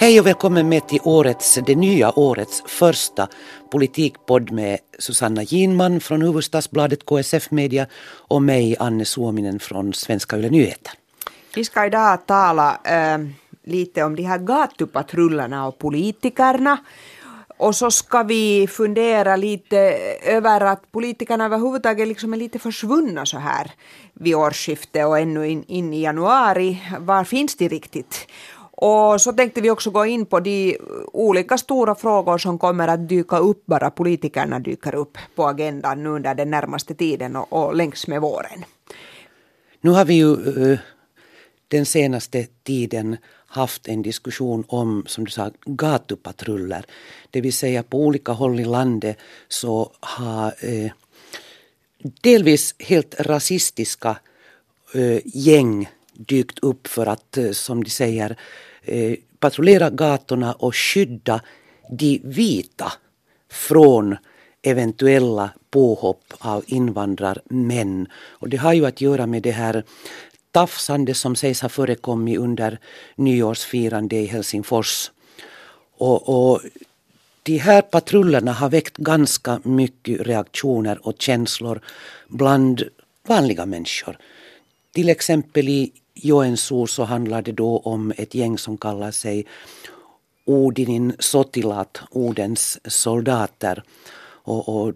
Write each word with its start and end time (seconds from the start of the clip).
Hej 0.00 0.20
och 0.20 0.26
välkommen 0.26 0.68
med 0.68 0.88
till 0.88 1.00
årets, 1.04 1.58
det 1.66 1.74
nya 1.74 2.18
årets 2.18 2.62
första 2.66 3.28
politikpodd 3.70 4.50
med 4.50 4.78
Susanna 4.98 5.42
Ginman 5.42 6.00
från 6.00 6.22
Hufvudstadsbladet 6.22 7.06
KSF 7.06 7.50
Media 7.50 7.86
och 8.28 8.42
mig 8.42 8.76
Anne 8.78 9.04
Suominen 9.04 9.58
från 9.58 9.92
Svenska 9.92 10.38
Yle 10.38 10.50
Nyheter. 10.50 10.92
Vi 11.54 11.64
ska 11.64 11.86
idag 11.86 12.26
tala 12.26 12.80
äh, 12.84 13.18
lite 13.64 14.02
om 14.02 14.16
de 14.16 14.22
här 14.22 14.38
gatupatrullerna 14.38 15.66
och 15.66 15.78
politikerna. 15.78 16.78
Och 17.60 17.76
så 17.76 17.90
ska 17.90 18.22
vi 18.22 18.66
fundera 18.66 19.36
lite 19.36 19.78
över 20.22 20.60
att 20.60 20.92
politikerna 20.92 21.44
överhuvudtaget 21.44 22.08
liksom 22.08 22.32
är 22.32 22.36
lite 22.36 22.58
försvunna 22.58 23.26
så 23.26 23.38
här 23.38 23.70
vid 24.14 24.34
årsskiftet 24.34 25.06
och 25.06 25.18
ännu 25.18 25.48
in, 25.48 25.64
in 25.68 25.92
i 25.92 26.02
januari. 26.02 26.82
Var 26.98 27.24
finns 27.24 27.56
de 27.56 27.68
riktigt? 27.68 28.26
Och 28.72 29.20
så 29.20 29.32
tänkte 29.32 29.60
vi 29.60 29.70
också 29.70 29.90
gå 29.90 30.06
in 30.06 30.26
på 30.26 30.40
de 30.40 30.78
olika 31.12 31.58
stora 31.58 31.94
frågor 31.94 32.38
som 32.38 32.58
kommer 32.58 32.88
att 32.88 33.08
dyka 33.08 33.38
upp, 33.38 33.66
bara 33.66 33.90
politikerna 33.90 34.58
dyker 34.58 34.94
upp 34.94 35.18
på 35.34 35.46
agendan 35.46 36.02
nu 36.02 36.08
under 36.08 36.34
den 36.34 36.50
närmaste 36.50 36.94
tiden 36.94 37.36
och, 37.36 37.52
och 37.52 37.76
längs 37.76 38.06
med 38.06 38.20
våren. 38.20 38.64
Nu 39.80 39.90
har 39.90 40.04
vi 40.04 40.14
ju 40.14 40.36
uh, 40.36 40.78
den 41.68 41.86
senaste 41.86 42.46
tiden 42.62 43.16
haft 43.50 43.88
en 43.88 44.02
diskussion 44.02 44.64
om, 44.68 45.04
som 45.06 45.24
du 45.24 45.30
sa, 45.30 45.50
gatupatruller. 45.64 46.84
Det 47.30 47.40
vill 47.40 47.52
säga 47.52 47.82
på 47.82 47.98
olika 47.98 48.32
håll 48.32 48.60
i 48.60 48.64
landet 48.64 49.16
så 49.48 49.92
har 50.00 50.54
eh, 50.60 50.90
delvis 52.20 52.74
helt 52.78 53.20
rasistiska 53.20 54.18
eh, 54.94 55.20
gäng 55.24 55.88
dykt 56.12 56.58
upp 56.58 56.86
för 56.86 57.06
att, 57.06 57.36
eh, 57.36 57.50
som 57.50 57.84
de 57.84 57.90
säger, 57.90 58.36
Eh, 58.82 59.16
patrullera 59.38 59.90
gatorna 59.90 60.52
och 60.52 60.76
skydda 60.76 61.40
de 61.90 62.20
vita 62.24 62.92
från 63.50 64.16
eventuella 64.62 65.50
påhopp 65.70 66.24
av 66.38 66.64
invandrarmän. 66.66 68.08
Och 68.12 68.48
det 68.48 68.56
har 68.56 68.72
ju 68.72 68.86
att 68.86 69.00
göra 69.00 69.26
med 69.26 69.42
det 69.42 69.50
här 69.50 69.84
tafsande 70.52 71.14
som 71.14 71.36
sägs 71.36 71.60
ha 71.62 71.68
förekommit 71.68 72.38
under 72.38 72.78
nyårsfirande 73.16 74.16
i 74.16 74.26
Helsingfors. 74.26 75.10
Och, 75.98 76.28
och 76.28 76.60
de 77.42 77.58
här 77.58 77.82
patrullerna 77.82 78.52
har 78.52 78.68
väckt 78.68 78.96
ganska 78.96 79.60
mycket 79.64 80.20
reaktioner 80.20 81.06
och 81.06 81.14
känslor 81.18 81.80
bland 82.28 82.82
vanliga 83.26 83.66
människor. 83.66 84.18
Till 84.92 85.08
exempel 85.08 85.68
i 85.68 85.92
Joensuu 86.14 86.86
så 86.86 87.04
handlar 87.04 87.42
det 87.42 87.52
då 87.52 87.78
om 87.78 88.12
ett 88.16 88.34
gäng 88.34 88.58
som 88.58 88.76
kallar 88.76 89.10
sig 89.10 89.46
Odinin 90.44 91.16
Sotilat, 91.18 92.00
Odens 92.10 92.78
soldater. 92.92 93.82
Och, 94.42 94.68
och, 94.68 94.94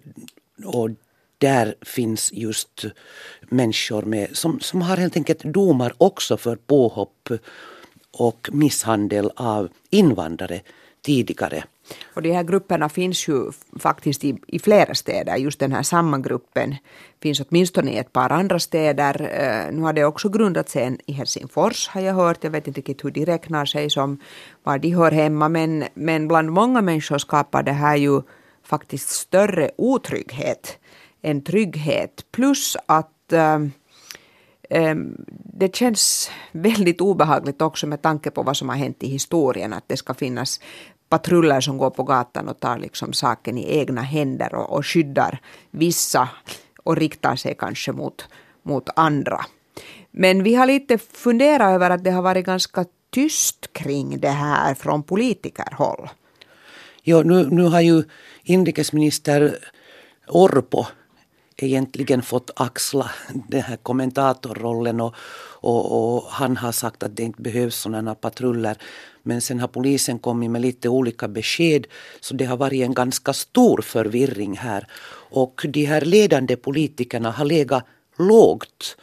och 0.64 0.90
där 1.38 1.74
finns 1.82 2.32
just 2.32 2.84
människor 3.40 4.02
med, 4.02 4.36
som, 4.36 4.60
som 4.60 4.82
har 4.82 4.96
helt 4.96 5.16
enkelt 5.16 5.42
domar 5.42 5.92
också 5.98 6.36
för 6.36 6.56
påhopp 6.56 7.28
och 8.12 8.48
misshandel 8.52 9.30
av 9.36 9.68
invandrare 9.90 10.60
tidigare. 11.02 11.64
Och 12.14 12.22
de 12.22 12.32
här 12.32 12.42
grupperna 12.42 12.88
finns 12.88 13.28
ju 13.28 13.52
faktiskt 13.78 14.24
i, 14.24 14.38
i 14.46 14.58
flera 14.58 14.94
städer. 14.94 15.36
Just 15.36 15.60
den 15.60 15.72
här 15.72 15.82
sammangruppen 15.82 16.76
finns 17.22 17.40
åtminstone 17.40 17.90
i 17.90 17.96
ett 17.96 18.12
par 18.12 18.32
andra 18.32 18.58
städer. 18.58 19.20
Eh, 19.20 19.74
nu 19.74 19.82
har 19.82 19.92
det 19.92 20.04
också 20.04 20.28
grundats 20.28 20.76
en 20.76 20.98
i 21.06 21.12
Helsingfors 21.12 21.88
har 21.88 22.00
jag 22.00 22.14
hört. 22.14 22.44
Jag 22.44 22.50
vet 22.50 22.66
inte 22.66 22.80
riktigt 22.80 23.04
hur 23.04 23.10
de 23.10 23.26
räknar 23.26 23.64
sig 23.64 23.90
som 23.90 24.20
var 24.62 24.78
de 24.78 24.94
hör 24.94 25.10
hemma. 25.10 25.48
Men, 25.48 25.84
men 25.94 26.28
bland 26.28 26.50
många 26.50 26.82
människor 26.82 27.18
skapar 27.18 27.62
det 27.62 27.72
här 27.72 27.96
ju 27.96 28.22
faktiskt 28.62 29.08
större 29.08 29.70
otrygghet 29.76 30.78
en 31.24 31.42
trygghet. 31.42 32.24
Plus 32.30 32.76
att 32.86 33.32
ähm, 33.32 33.72
ähm, 34.70 35.24
det 35.58 35.76
känns 35.76 36.30
väldigt 36.52 37.00
obehagligt 37.00 37.62
också 37.62 37.86
med 37.86 38.02
tanke 38.02 38.30
på 38.30 38.42
vad 38.42 38.56
som 38.56 38.68
har 38.68 38.76
hänt 38.76 39.02
i 39.02 39.08
historien, 39.08 39.72
att 39.72 39.88
det 39.88 39.96
ska 39.96 40.14
finnas 40.14 40.60
patruller 41.08 41.60
som 41.60 41.78
går 41.78 41.90
på 41.90 42.02
gatan 42.02 42.48
och 42.48 42.60
tar 42.60 42.78
liksom 42.78 43.12
saken 43.12 43.58
i 43.58 43.78
egna 43.78 44.02
händer 44.02 44.54
och, 44.54 44.76
och 44.76 44.86
skyddar 44.86 45.38
vissa 45.70 46.28
och 46.84 46.96
riktar 46.96 47.36
sig 47.36 47.54
kanske 47.58 47.92
mot, 47.92 48.28
mot 48.62 48.88
andra. 48.96 49.40
Men 50.10 50.42
vi 50.42 50.54
har 50.54 50.66
lite 50.66 50.98
funderat 50.98 51.74
över 51.74 51.90
att 51.90 52.04
det 52.04 52.10
har 52.10 52.22
varit 52.22 52.46
ganska 52.46 52.84
tyst 53.10 53.72
kring 53.72 54.20
det 54.20 54.28
här 54.28 54.74
från 54.74 55.02
politikerhåll. 55.02 56.08
Ja, 57.02 57.22
nu, 57.22 57.48
nu 57.50 57.62
har 57.62 57.80
ju 57.80 58.02
inrikesminister 58.42 59.58
Orpo 60.28 60.86
egentligen 61.56 62.22
fått 62.22 62.50
axla 62.56 63.10
den 63.48 63.62
här 63.62 63.76
kommentatorrollen 63.76 65.00
och, 65.00 65.14
och, 65.60 66.14
och, 66.16 66.24
han 66.30 66.56
har 66.56 66.72
sagt 66.72 67.02
att 67.02 67.16
det 67.16 67.22
inte 67.22 67.42
behövs 67.42 67.76
sådana 67.76 68.14
patruller. 68.14 68.76
Men 69.22 69.40
sen 69.40 69.60
har 69.60 69.68
polisen 69.68 70.18
kommit 70.18 70.50
med 70.50 70.62
lite 70.62 70.88
olika 70.88 71.28
besked 71.28 71.86
så 72.20 72.34
det 72.34 72.44
har 72.44 72.56
varit 72.56 72.82
en 72.82 72.94
ganska 72.94 73.32
stor 73.32 73.82
förvirring 73.82 74.56
här. 74.56 74.86
Och 75.30 75.66
de 75.68 75.84
här 75.84 76.00
ledande 76.00 76.56
politikerna 76.56 77.30
har 77.30 77.44
legat 77.44 77.84
lågt. 78.18 78.96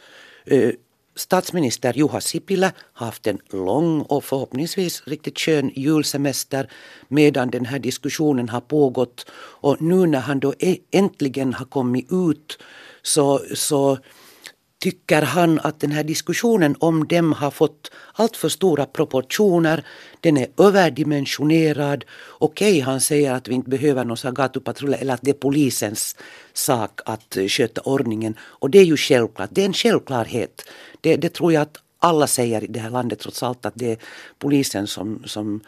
Eh, 0.44 0.70
Statsminister 1.16 1.92
Juha 1.96 2.20
Sipilä 2.20 2.72
har 2.92 3.06
haft 3.06 3.26
en 3.26 3.38
lång 3.50 4.00
och 4.02 4.24
förhoppningsvis 4.24 5.02
riktigt 5.06 5.38
skön 5.38 5.70
julsemester 5.76 6.70
medan 7.08 7.50
den 7.50 7.66
här 7.66 7.78
diskussionen 7.78 8.48
har 8.48 8.60
pågått. 8.60 9.26
Och 9.60 9.82
nu 9.82 10.06
när 10.06 10.20
han 10.20 10.40
då 10.40 10.54
e- 10.58 10.78
äntligen 10.90 11.54
har 11.54 11.66
kommit 11.66 12.12
ut 12.12 12.58
så, 13.02 13.40
så 13.54 13.98
tycker 14.82 15.22
han 15.22 15.60
att 15.60 15.80
den 15.80 15.92
här 15.92 16.04
diskussionen 16.04 16.76
om 16.78 17.08
dem 17.08 17.32
har 17.32 17.50
fått 17.50 17.90
alltför 18.12 18.48
stora 18.48 18.86
proportioner. 18.86 19.84
Den 20.20 20.36
är 20.36 20.46
överdimensionerad. 20.58 22.04
Okej, 22.28 22.72
okay, 22.72 22.80
han 22.80 23.00
säger 23.00 23.32
att 23.32 23.48
vi 23.48 23.54
inte 23.54 23.70
behöver 23.70 24.04
någon 24.04 24.34
gatupatrull. 24.34 24.94
eller 24.94 25.14
att 25.14 25.22
det 25.22 25.30
är 25.30 25.34
polisens 25.34 26.16
sak 26.52 27.00
att 27.04 27.36
sköta 27.48 27.80
ordningen. 27.80 28.34
Och 28.40 28.70
det 28.70 28.78
är 28.78 28.84
ju 28.84 28.96
självklart, 28.96 29.50
det 29.52 29.62
är 29.62 29.66
en 29.66 29.72
självklarhet. 29.72 30.62
Det, 31.00 31.16
det 31.16 31.34
tror 31.34 31.52
jag 31.52 31.62
att 31.62 31.76
alla 31.98 32.26
säger 32.26 32.64
i 32.64 32.66
det 32.66 32.80
här 32.80 32.90
landet 32.90 33.18
trots 33.18 33.42
allt 33.42 33.66
att 33.66 33.74
det 33.76 33.92
är 33.92 33.98
polisen 34.38 34.86
som, 34.86 35.22
som 35.26 35.60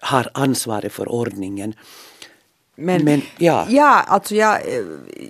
har 0.00 0.30
ansvaret 0.34 0.92
för 0.92 1.08
ordningen. 1.08 1.74
Men, 2.76 3.04
Men, 3.04 3.22
ja. 3.38 3.66
ja, 3.68 4.04
alltså 4.06 4.34
jag, 4.34 4.58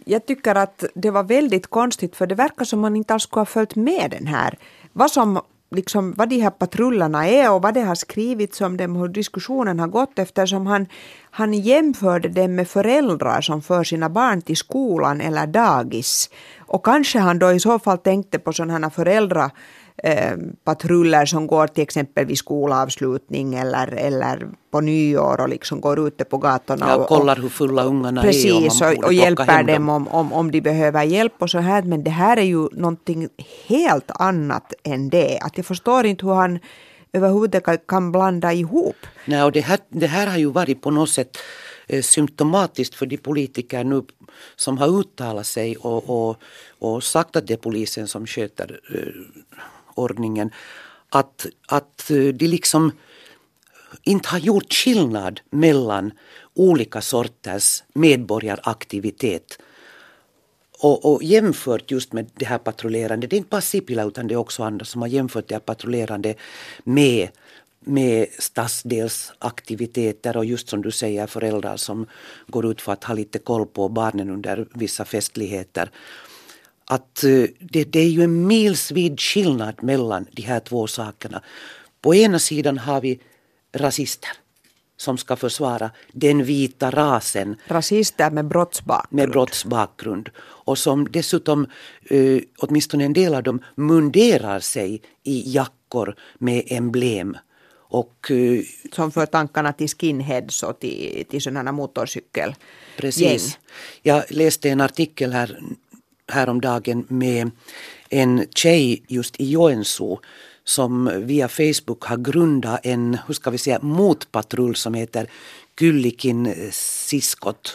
jag 0.04 0.26
tycker 0.26 0.54
att 0.54 0.84
det 0.94 1.10
var 1.10 1.22
väldigt 1.22 1.66
konstigt 1.66 2.16
för 2.16 2.26
det 2.26 2.34
verkar 2.34 2.64
som 2.64 2.80
man 2.80 2.96
inte 2.96 3.14
alls 3.14 3.22
skulle 3.22 3.40
ha 3.40 3.46
följt 3.46 3.76
med 3.76 4.10
den 4.10 4.26
här. 4.26 4.58
Vad, 4.92 5.10
som, 5.10 5.40
liksom, 5.70 6.12
vad 6.16 6.28
de 6.28 6.40
här 6.40 6.50
patrullerna 6.50 7.28
är 7.28 7.52
och 7.52 7.62
vad 7.62 7.74
det 7.74 7.80
har 7.80 7.94
skrivits 7.94 8.60
om 8.60 8.76
dem, 8.76 8.96
hur 8.96 9.08
diskussionen 9.08 9.80
har 9.80 9.88
gått 9.88 10.18
eftersom 10.18 10.66
han, 10.66 10.86
han 11.30 11.54
jämförde 11.54 12.28
dem 12.28 12.54
med 12.54 12.68
föräldrar 12.68 13.40
som 13.40 13.62
för 13.62 13.84
sina 13.84 14.08
barn 14.08 14.42
till 14.42 14.56
skolan 14.56 15.20
eller 15.20 15.46
dagis. 15.46 16.30
Och 16.58 16.84
kanske 16.84 17.18
han 17.18 17.38
då 17.38 17.52
i 17.52 17.60
så 17.60 17.78
fall 17.78 17.98
tänkte 17.98 18.38
på 18.38 18.52
sådana 18.52 18.90
föräldrar 18.90 19.50
Eh, 20.02 20.36
patruller 20.64 21.26
som 21.26 21.46
går 21.46 21.66
till 21.66 21.82
exempel 21.82 22.26
vid 22.26 22.38
skolavslutning 22.38 23.54
eller, 23.54 23.86
eller 23.92 24.48
på 24.70 24.80
nyår 24.80 25.40
och 25.40 25.48
liksom 25.48 25.80
går 25.80 26.06
ute 26.06 26.24
på 26.24 26.38
gatorna. 26.38 26.86
Ja, 26.88 26.96
och 26.96 27.08
kollar 27.08 27.36
hur 27.36 27.48
fulla 27.48 27.84
ungarna 27.84 28.22
precis, 28.22 28.80
är. 28.80 28.98
Och, 28.98 29.04
och 29.04 29.12
hjälper 29.12 29.62
dem 29.62 29.88
om, 29.88 30.08
om, 30.08 30.32
om 30.32 30.50
de 30.50 30.60
behöver 30.60 31.04
hjälp 31.04 31.32
och 31.38 31.50
så 31.50 31.58
här. 31.58 31.82
Men 31.82 32.04
det 32.04 32.10
här 32.10 32.36
är 32.36 32.42
ju 32.42 32.68
någonting 32.72 33.28
helt 33.66 34.10
annat 34.14 34.72
än 34.82 35.10
det. 35.10 35.38
Att 35.38 35.56
jag 35.56 35.66
förstår 35.66 36.06
inte 36.06 36.26
hur 36.26 36.34
han 36.34 36.58
överhuvudtaget 37.12 37.86
kan 37.86 38.12
blanda 38.12 38.52
ihop. 38.52 38.96
Nej, 39.24 39.42
och 39.42 39.52
det, 39.52 39.60
här, 39.60 39.78
det 39.88 40.06
här 40.06 40.26
har 40.26 40.38
ju 40.38 40.50
varit 40.50 40.82
på 40.82 40.90
något 40.90 41.10
sätt 41.10 41.38
eh, 41.86 42.02
symptomatiskt 42.02 42.94
för 42.94 43.06
de 43.06 43.16
politiker 43.16 43.84
nu 43.84 44.02
som 44.56 44.78
har 44.78 45.00
uttalat 45.00 45.46
sig 45.46 45.76
och, 45.76 46.10
och, 46.10 46.36
och 46.78 47.04
sagt 47.04 47.36
att 47.36 47.46
det 47.46 47.52
är 47.52 47.58
polisen 47.58 48.08
som 48.08 48.26
sköter 48.26 48.80
eh, 48.94 49.60
ordningen 50.00 50.50
att, 51.08 51.46
att 51.68 52.10
eh, 52.10 52.16
de 52.16 52.46
liksom 52.46 52.92
inte 54.02 54.28
har 54.28 54.38
gjort 54.38 54.72
skillnad 54.72 55.40
mellan 55.50 56.12
olika 56.54 57.00
sorters 57.00 57.82
medborgaraktivitet. 57.94 59.58
Och, 60.82 61.12
och 61.12 61.22
jämfört 61.22 61.90
just 61.90 62.12
med 62.12 62.30
det 62.34 62.44
här 62.44 62.58
patrullerande, 62.58 63.26
det 63.26 63.36
är 63.36 63.38
inte 63.38 63.50
bara 63.50 63.60
Sipilä 63.60 64.04
utan 64.04 64.26
det 64.26 64.34
är 64.34 64.38
också 64.38 64.62
andra 64.62 64.84
som 64.84 65.00
har 65.00 65.08
jämfört 65.08 65.48
det 65.48 65.54
här 65.54 65.60
patrullerande 65.60 66.34
med 66.84 67.28
med 67.84 68.26
stadsdelsaktiviteter 68.38 70.36
och 70.36 70.44
just 70.44 70.68
som 70.68 70.82
du 70.82 70.90
säger 70.90 71.26
föräldrar 71.26 71.76
som 71.76 72.06
går 72.46 72.66
ut 72.66 72.80
för 72.80 72.92
att 72.92 73.04
ha 73.04 73.14
lite 73.14 73.38
koll 73.38 73.66
på 73.66 73.88
barnen 73.88 74.30
under 74.30 74.66
vissa 74.74 75.04
festligheter 75.04 75.90
att 76.90 77.24
eh, 77.24 77.44
det, 77.58 77.84
det 77.84 78.00
är 78.00 78.08
ju 78.08 78.22
en 78.22 78.46
milsvid 78.46 79.20
skillnad 79.20 79.82
mellan 79.82 80.26
de 80.32 80.42
här 80.42 80.60
två 80.60 80.86
sakerna. 80.86 81.42
På 82.00 82.14
ena 82.14 82.38
sidan 82.38 82.78
har 82.78 83.00
vi 83.00 83.20
rasister 83.76 84.30
som 84.96 85.18
ska 85.18 85.36
försvara 85.36 85.90
den 86.12 86.44
vita 86.44 86.90
rasen. 86.90 87.56
Rasister 87.68 88.30
med 88.30 88.44
brottsbakgrund. 88.44 89.20
Med 89.20 89.30
brottsbakgrund. 89.30 90.28
Och 90.38 90.78
som 90.78 91.10
dessutom, 91.10 91.66
eh, 92.10 92.40
åtminstone 92.58 93.04
en 93.04 93.12
del 93.12 93.34
av 93.34 93.42
dem, 93.42 93.62
munderar 93.74 94.60
sig 94.60 95.02
i 95.22 95.42
jackor 95.54 96.14
med 96.38 96.62
emblem. 96.66 97.36
Och, 97.72 98.30
eh, 98.30 98.62
som 98.92 99.12
för 99.12 99.26
tankarna 99.26 99.72
till 99.72 99.88
skinheads 99.88 100.62
och 100.62 100.80
till, 100.80 101.24
till 101.30 101.42
sådana 101.42 101.72
motorcykel. 101.72 102.54
Precis. 102.96 103.58
Jag 104.02 104.24
läste 104.28 104.70
en 104.70 104.80
artikel 104.80 105.32
här 105.32 105.60
häromdagen 106.30 107.06
med 107.08 107.50
en 108.08 108.46
tjej 108.54 109.02
just 109.08 109.40
i 109.40 109.50
Joensuu 109.50 110.16
som 110.64 111.10
via 111.14 111.48
Facebook 111.48 112.04
har 112.04 112.16
grundat 112.16 112.80
en, 112.82 113.18
hur 113.26 113.34
ska 113.34 113.50
vi 113.50 113.58
säga, 113.58 113.78
motpatrull 113.82 114.76
som 114.76 114.94
heter 114.94 115.26
Kyllikin 115.80 116.54
siskot. 116.72 117.74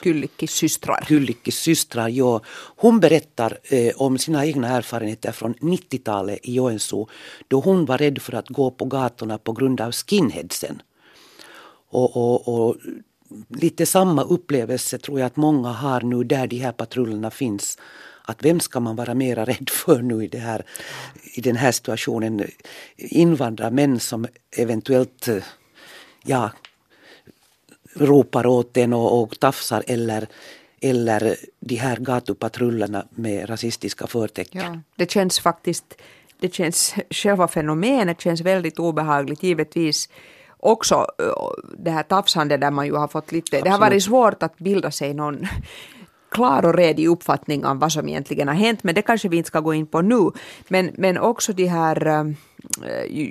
Kyllikis 1.07 1.55
systrar, 1.55 2.09
ja. 2.09 2.41
Hon 2.75 2.99
berättar 2.99 3.57
eh, 3.63 3.93
om 3.95 4.17
sina 4.17 4.45
egna 4.45 4.67
erfarenheter 4.67 5.31
från 5.31 5.53
90-talet 5.53 6.39
i 6.43 6.53
Joensuu 6.53 7.05
då 7.47 7.59
hon 7.59 7.85
var 7.85 7.97
rädd 7.97 8.21
för 8.21 8.33
att 8.33 8.49
gå 8.49 8.71
på 8.71 8.85
gatorna 8.85 9.37
på 9.37 9.51
grund 9.51 9.81
av 9.81 9.91
skinheadsen. 9.91 10.81
Och, 11.89 12.17
och, 12.17 12.47
och 12.47 12.75
lite 13.49 13.85
samma 13.85 14.23
upplevelse 14.23 14.97
tror 14.97 15.19
jag 15.19 15.27
att 15.27 15.35
många 15.35 15.69
har 15.69 16.01
nu 16.01 16.23
där 16.23 16.47
de 16.47 16.57
här 16.57 16.71
patrullerna 16.71 17.31
finns 17.31 17.77
att 18.27 18.45
vem 18.45 18.59
ska 18.59 18.79
man 18.79 18.95
vara 18.95 19.13
mera 19.13 19.45
rädd 19.45 19.69
för 19.69 20.01
nu 20.01 20.23
i, 20.23 20.27
det 20.27 20.37
här, 20.37 20.65
i 21.33 21.41
den 21.41 21.55
här 21.55 21.71
situationen? 21.71 22.47
Invandrarmän 22.97 23.99
som 23.99 24.27
eventuellt 24.57 25.29
ja, 26.23 26.51
ropar 27.95 28.45
åt 28.45 28.77
en 28.77 28.93
och, 28.93 29.21
och 29.21 29.39
tafsar 29.39 29.83
eller, 29.87 30.27
eller 30.81 31.35
de 31.59 31.75
här 31.75 31.97
gatupatrullerna 31.97 33.05
med 33.09 33.49
rasistiska 33.49 34.07
förtecken. 34.07 34.61
Ja, 34.61 34.79
det 34.95 35.11
känns 35.11 35.39
faktiskt, 35.39 35.85
det 36.39 36.53
känns, 36.53 36.95
själva 37.09 37.47
fenomenet 37.47 38.21
känns 38.21 38.41
väldigt 38.41 38.79
obehagligt 38.79 39.43
givetvis 39.43 40.09
också 40.57 41.07
det 41.77 41.91
här 41.91 42.03
tafsandet 42.03 42.61
där 42.61 42.71
man 42.71 42.85
ju 42.85 42.95
har 42.95 43.07
fått 43.07 43.31
lite, 43.31 43.45
Absolut. 43.45 43.63
det 43.63 43.69
har 43.69 43.79
varit 43.79 44.03
svårt 44.03 44.43
att 44.43 44.57
bilda 44.57 44.91
sig 44.91 45.13
någon 45.13 45.47
klar 46.29 46.65
och 46.65 46.73
redig 46.73 47.07
uppfattning 47.07 47.65
om 47.65 47.79
vad 47.79 47.91
som 47.91 48.09
egentligen 48.09 48.47
har 48.47 48.55
hänt, 48.55 48.83
men 48.83 48.95
det 48.95 49.01
kanske 49.01 49.29
vi 49.29 49.37
inte 49.37 49.47
ska 49.47 49.59
gå 49.59 49.73
in 49.73 49.87
på 49.87 50.01
nu. 50.01 50.31
Men, 50.67 50.91
men 50.97 51.17
också 51.17 51.53
de 51.53 51.65
här 51.65 52.07
ähm, 52.07 52.35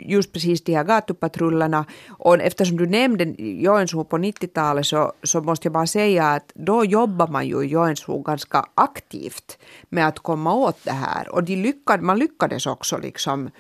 just 0.07 0.33
precis 0.33 0.65
de 0.65 0.75
här 0.75 0.85
gatupatrullerna. 0.85 1.85
Och 2.09 2.41
eftersom 2.41 2.77
du 2.77 2.87
nämnde 2.87 3.25
Joensuu 3.39 4.05
på 4.05 4.19
90-talet 4.19 4.87
så, 4.87 5.13
så 5.23 5.41
måste 5.41 5.67
jag 5.67 5.73
bara 5.73 5.87
säga 5.87 6.27
att 6.27 6.53
då 6.55 6.85
jobbar 6.85 7.29
man 7.29 7.47
ju 7.47 7.65
i 7.65 7.67
Joensuu 7.67 8.23
ganska 8.23 8.65
aktivt 8.75 9.59
med 9.89 10.09
att 10.09 10.19
komma 10.19 10.55
åt 10.55 10.85
det 10.85 10.93
här. 10.93 11.29
Och 11.29 11.45
de 11.45 11.57
lyckad, 11.57 12.03
man 12.03 12.19
lyckades 12.19 12.67
också 12.67 12.99
liksom 12.99 13.51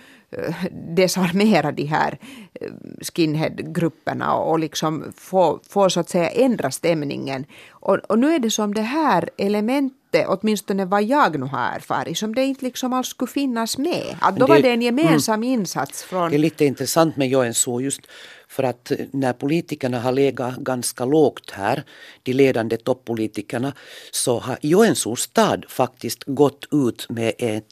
desarmera 0.96 1.72
de 1.72 1.84
här 1.84 2.18
eh, 2.60 2.70
skinheadgrupperna 3.00 4.04
skinhead-grupperna 4.14 4.34
och 4.34 4.58
liksom 4.58 5.12
få, 5.16 5.60
få 5.68 5.90
så 5.90 6.00
att 6.00 6.08
säga 6.08 6.30
ändra 6.30 6.70
stämningen. 6.70 7.44
Och, 7.70 7.96
och 7.96 8.18
nu 8.18 8.34
är 8.34 8.38
det 8.38 8.50
som 8.50 8.74
det 8.74 8.82
här 8.82 9.30
elementet, 9.36 10.03
åtminstone 10.14 10.84
vad 10.84 11.02
jag 11.02 11.40
nu 11.40 11.46
har 11.46 11.76
erfarit, 11.76 12.18
som 12.18 12.34
det 12.34 12.44
inte 12.44 12.64
liksom 12.64 12.92
alls 12.92 13.08
skulle 13.08 13.30
finnas 13.30 13.78
med. 13.78 14.16
Att 14.20 14.36
då 14.36 14.46
det, 14.46 14.52
var 14.52 14.60
det 14.60 14.70
en 14.70 14.82
gemensam 14.82 15.42
mm, 15.42 15.60
insats 15.60 16.02
från... 16.02 16.30
Det 16.30 16.36
är 16.36 16.38
lite 16.38 16.64
intressant 16.64 17.16
med 17.16 17.28
Joensuu 17.28 17.80
just 17.80 18.00
för 18.48 18.62
att 18.62 18.92
när 19.10 19.32
politikerna 19.32 20.00
har 20.00 20.12
legat 20.12 20.56
ganska 20.56 21.04
lågt 21.04 21.50
här, 21.50 21.82
de 22.22 22.32
ledande 22.32 22.76
toppolitikerna, 22.76 23.72
så 24.10 24.38
har 24.38 24.58
Joensuu 24.62 25.16
stad 25.16 25.64
faktiskt 25.68 26.24
gått 26.26 26.66
ut 26.72 27.06
med 27.08 27.32
ett 27.38 27.66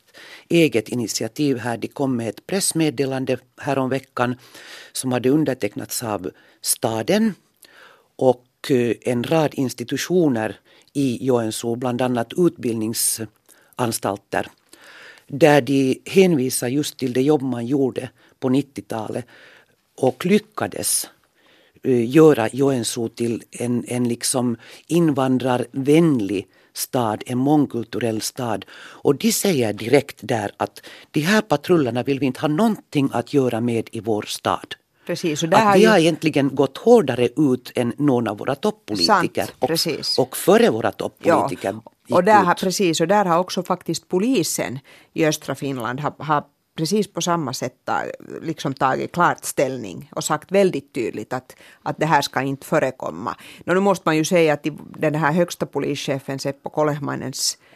eget 0.49 0.89
initiativ 0.89 1.59
här. 1.59 1.77
De 1.77 1.89
kom 1.89 2.17
med 2.17 2.29
ett 2.29 2.47
pressmeddelande 2.47 3.39
häromveckan 3.61 4.37
som 4.93 5.13
hade 5.13 5.31
undertecknats 5.31 6.03
av 6.03 6.31
staden 6.61 7.35
och 8.17 8.47
eh, 8.71 8.95
en 9.01 9.25
rad 9.25 9.55
institutioner 9.55 10.57
i 10.93 11.27
Joensuu, 11.27 11.77
bland 11.77 12.03
annat 12.03 12.33
utbildningsanstalter 12.37 14.51
där 15.33 15.61
de 15.61 16.01
hänvisar 16.05 16.69
just 16.69 16.97
till 16.97 17.13
det 17.13 17.23
jobb 17.23 17.43
man 17.43 17.67
gjorde 17.67 18.11
på 18.41 18.49
90-talet 18.49 19.27
och 19.97 20.27
lyckades 20.27 21.11
eh, 21.83 22.11
göra 22.11 22.49
Joensuu 22.53 23.09
till 23.09 23.43
en, 23.51 23.85
en 23.89 24.09
liksom 24.09 24.57
invandrarvänlig 24.87 26.47
stad, 26.73 27.23
en 27.27 27.39
mångkulturell 27.39 28.21
stad. 28.21 28.65
Och 28.75 29.17
de 29.17 29.33
säger 29.33 29.73
direkt 29.73 30.19
där 30.21 30.51
att 30.57 30.83
de 31.11 31.21
här 31.21 31.41
patrullerna 31.41 32.03
vill 32.03 32.21
vi 32.21 32.27
inte 32.27 32.41
ha 32.41 32.49
någonting 32.49 33.11
att 33.13 33.35
göra 33.35 33.61
med 33.61 33.89
i 33.93 34.01
vår 34.01 34.23
stad. 34.23 34.75
Precis, 35.07 35.43
och 35.43 35.49
där 35.49 35.59
att 35.59 35.65
har 35.65 35.77
de 35.77 35.85
har 35.85 35.99
egentligen 35.99 36.55
gått 36.55 36.79
hårdare 36.79 37.29
ut 37.37 37.73
än 37.75 37.93
någon 37.99 38.29
av 38.29 38.39
våra 38.39 38.55
toppolitiker. 38.55 39.45
Sant, 39.47 39.61
precis. 39.61 40.19
Och, 40.19 40.29
och 40.29 40.37
före 40.37 40.71
våra 40.71 40.93
toppolitiker 40.93 41.81
ja. 42.07 42.17
och 42.17 42.25
där 42.25 42.45
har, 42.45 42.55
Precis, 42.55 43.01
och 43.01 43.09
där 43.09 43.25
har 43.25 43.39
också 43.39 43.63
faktiskt 43.63 44.09
polisen 44.09 44.79
i 45.13 45.27
östra 45.27 45.55
Finland 45.55 46.01
har, 46.01 46.15
har 46.19 46.45
precis 46.77 47.13
på 47.13 47.21
samma 47.21 47.53
sätt 47.53 47.89
liksom 48.43 48.75
tagit 48.75 49.13
klart 49.13 49.45
ställning 49.45 50.11
och 50.15 50.25
sagt 50.25 50.53
väldigt 50.53 50.95
tydligt 50.95 51.33
att, 51.33 51.57
att 51.83 51.99
det 51.99 52.07
här 52.07 52.23
ska 52.23 52.43
inte 52.43 52.67
förekomma. 52.67 53.37
nu 53.65 53.81
måste 53.81 54.03
man 54.07 54.17
ju 54.17 54.25
säga 54.25 54.55
att 54.55 54.67
den 54.99 55.15
här 55.15 55.33
högsta 55.33 55.67
polischefen 55.67 56.39
Seppo 56.39 56.71
Kolehmainens 56.71 57.59
eh, 57.61 57.72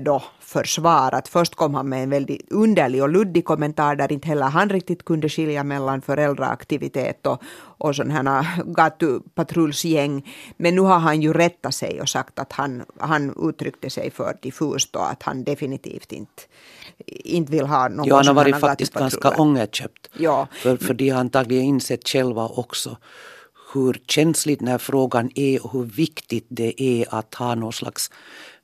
då 0.00 0.22
försvar. 0.40 1.14
Att 1.14 1.28
först 1.28 1.54
kom 1.54 1.74
han 1.74 1.88
med 1.88 2.02
en 2.02 2.10
väldigt 2.10 2.52
underlig 2.52 3.02
och 3.02 3.08
luddig 3.08 3.44
kommentar 3.44 3.96
där 3.96 4.12
inte 4.12 4.28
heller 4.28 4.46
han 4.46 4.70
riktigt 4.70 5.04
kunde 5.04 5.28
skilja 5.28 5.64
mellan 5.64 6.02
föräldraaktivitet 6.02 7.26
och, 7.26 7.42
och 7.78 7.96
sådana 7.96 8.42
här 8.42 8.62
gatupatrullsgäng. 8.64 10.34
Men 10.56 10.74
nu 10.74 10.80
har 10.80 10.98
han 10.98 11.22
ju 11.22 11.32
rättat 11.32 11.74
sig 11.74 12.00
och 12.00 12.08
sagt 12.08 12.38
att 12.38 12.52
han, 12.52 12.84
han 12.98 13.48
uttryckte 13.48 13.90
sig 13.90 14.10
för 14.10 14.36
diffust 14.42 14.96
och 14.96 15.10
att 15.10 15.22
han 15.22 15.44
definitivt 15.44 16.12
inte 16.12 16.42
inte 17.06 17.52
vill 17.52 17.66
ha 17.66 17.88
någon 17.88 18.06
Ja, 18.06 18.16
han 18.16 18.26
har 18.26 18.34
varit 18.34 18.60
faktiskt 18.60 18.94
ganska 18.94 19.30
ångerköpt. 19.30 20.10
Ja. 20.18 20.48
För, 20.62 20.76
för 20.76 20.94
de 20.94 21.10
har 21.10 21.20
antagligen 21.20 21.64
insett 21.64 22.08
själva 22.08 22.48
också 22.48 22.96
hur 23.72 24.00
känsligt 24.06 24.58
den 24.58 24.68
här 24.68 24.78
frågan 24.78 25.30
är 25.34 25.64
och 25.66 25.72
hur 25.72 25.84
viktigt 25.84 26.46
det 26.48 26.82
är 26.82 27.14
att 27.14 27.34
ha 27.34 27.54
någon 27.54 27.72
slags 27.72 28.10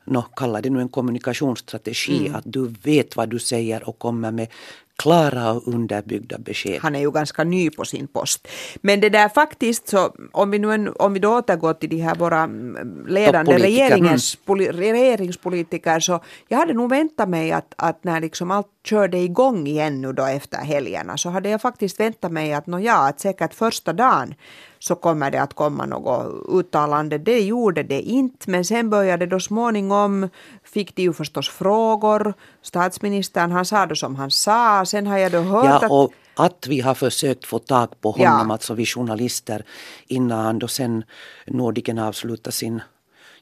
no, 0.05 0.23
kalla 0.37 0.61
det 0.61 0.71
nu 0.71 0.81
en 0.81 0.89
kommunikationsstrategi, 0.89 2.27
mm. 2.27 2.35
att 2.35 2.45
du 2.47 2.75
vet 2.83 3.17
vad 3.17 3.29
du 3.29 3.39
säger 3.39 3.89
och 3.89 3.99
kommer 3.99 4.31
med 4.31 4.49
klara 4.97 5.53
och 5.53 5.69
underbyggda 5.69 6.39
besked. 6.39 6.79
Han 6.83 6.95
är 6.95 7.01
ju 7.01 7.11
ganska 7.11 7.45
ny 7.45 7.71
på 7.71 7.85
sin 7.85 8.07
post. 8.07 8.49
Men 8.81 9.01
det 9.01 9.09
där 9.09 9.29
faktiskt 9.29 9.89
så, 9.89 10.15
om 10.33 10.51
vi, 10.51 10.59
nu 10.59 10.73
en, 10.73 10.93
om 10.99 11.13
vi 11.13 11.19
då 11.19 11.39
återgår 11.39 11.75
till 11.75 11.91
de 11.91 11.97
här 11.97 12.15
våra 12.15 12.41
mm, 12.41 13.07
ledande 13.07 13.59
regeringens, 13.59 14.35
mm. 14.35 14.45
poli, 14.45 14.73
regeringspolitiker 14.73 16.01
så 16.01 16.21
jag 16.49 16.59
hade 16.59 16.73
nog 16.73 16.91
väntat 16.91 17.29
mig 17.29 17.53
att, 17.53 17.75
att 17.77 18.05
när 18.05 18.21
liksom 18.21 18.51
allt 18.51 18.67
körde 18.85 19.19
igång 19.19 19.67
igen 19.67 20.01
nu 20.01 20.13
då 20.13 20.25
efter 20.25 20.59
helgerna 20.59 21.17
så 21.17 21.31
hade 21.31 21.49
jag 21.49 21.61
faktiskt 21.61 22.01
väntat 22.01 22.33
mig 22.33 22.53
att, 22.53 22.67
no 22.67 22.79
ja, 22.79 23.09
att 23.09 23.21
säkert 23.21 23.55
första 23.55 23.93
dagen 23.93 24.35
så 24.83 24.95
kommer 24.95 25.31
det 25.31 25.43
att 25.43 25.55
komma 25.55 25.87
något 25.87 26.47
uttalande. 26.49 27.19
Det 27.19 27.41
gjorde 27.41 27.83
det 27.83 28.01
inte, 28.01 28.51
men 28.51 28.65
sen 28.65 28.91
började 28.91 29.27
då 29.27 29.41
småningom, 29.41 30.29
fick 30.65 30.97
de 30.97 31.03
ju 31.03 31.13
förstås 31.13 31.49
frågor. 31.49 32.35
Statsministern 32.63 33.51
han 33.51 33.65
sa 33.65 33.87
då 33.87 33.95
som 33.95 34.17
han 34.17 34.31
sa, 34.31 34.85
sen 34.87 35.07
har 35.07 35.19
jag 35.19 35.33
då 35.33 35.41
hört 35.41 35.83
ja, 35.83 36.05
att... 36.05 36.47
att 36.47 36.67
vi 36.67 36.81
har 36.81 36.95
försökt 36.95 37.45
få 37.45 37.59
tag 37.59 38.01
på 38.01 38.11
honom, 38.11 38.47
ja. 38.49 38.53
alltså 38.53 38.75
vi 38.75 38.87
journalister, 38.87 39.65
innan 40.07 40.45
han 40.45 40.59
då 40.59 40.69
sen 40.69 41.05
nådigen 41.47 41.99
avslutade 41.99 42.53
sin 42.53 42.81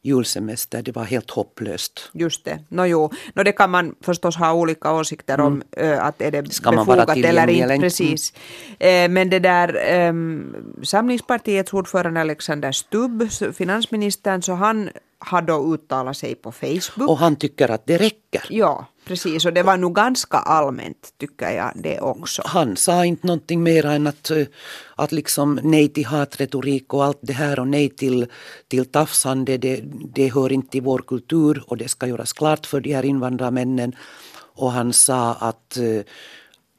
julsemester. 0.02 0.82
Det 0.82 0.92
var 0.92 1.04
helt 1.04 1.30
hopplöst. 1.30 2.10
Just 2.12 2.44
det. 2.44 2.58
No, 2.68 2.84
jo. 2.84 3.10
No, 3.34 3.42
det 3.42 3.52
kan 3.52 3.70
man 3.70 3.94
förstås 4.00 4.36
ha 4.36 4.52
olika 4.52 4.92
åsikter 4.92 5.40
om, 5.40 5.62
mm. 5.76 5.98
att 6.00 6.22
är 6.22 6.30
det 6.30 6.52
Ska 6.52 6.70
befogat 6.70 7.16
eller 7.16 7.50
inte. 7.50 7.78
Precis. 7.78 8.32
Mm. 8.78 9.12
Men 9.12 9.30
det 9.30 9.38
där 9.38 9.76
ähm, 9.94 10.56
Samlingspartiets 10.82 11.72
ordförande 11.72 12.20
Alexander 12.20 12.72
Stubb, 12.72 13.30
finansministern, 13.54 14.42
så 14.42 14.52
han 14.52 14.90
har 15.18 15.42
då 15.42 15.74
uttalat 15.74 16.16
sig 16.16 16.34
på 16.34 16.52
Facebook. 16.52 17.10
Och 17.10 17.18
han 17.18 17.36
tycker 17.36 17.70
att 17.70 17.86
det 17.86 17.96
räcker. 17.96 18.46
Ja, 18.50 18.86
Precis, 19.10 19.46
och 19.46 19.52
det 19.52 19.62
var 19.62 19.76
nog 19.76 19.94
ganska 19.94 20.36
allmänt 20.36 21.14
tycker 21.18 21.50
jag 21.50 21.72
det 21.74 22.00
också. 22.00 22.42
Han 22.44 22.76
sa 22.76 23.04
inte 23.04 23.26
någonting 23.26 23.62
mer 23.62 23.86
än 23.86 24.06
att, 24.06 24.30
eh, 24.30 24.46
att 24.96 25.12
liksom 25.12 25.60
nej 25.62 25.88
till 25.88 26.06
hatretorik 26.06 26.94
och 26.94 27.04
allt 27.04 27.18
det 27.20 27.32
här 27.32 27.58
och 27.58 27.68
nej 27.68 27.88
till, 27.88 28.26
till 28.68 28.84
tafsande, 28.84 29.58
det, 29.58 29.80
det 30.14 30.34
hör 30.34 30.52
inte 30.52 30.70
till 30.70 30.82
vår 30.82 30.98
kultur 30.98 31.64
och 31.66 31.76
det 31.76 31.88
ska 31.88 32.06
göras 32.06 32.32
klart 32.32 32.66
för 32.66 32.80
de 32.80 32.94
här 32.94 33.04
invandrarmännen. 33.04 33.96
Och 34.54 34.72
han 34.72 34.92
sa 34.92 35.34
att 35.34 35.76
eh, 35.76 36.02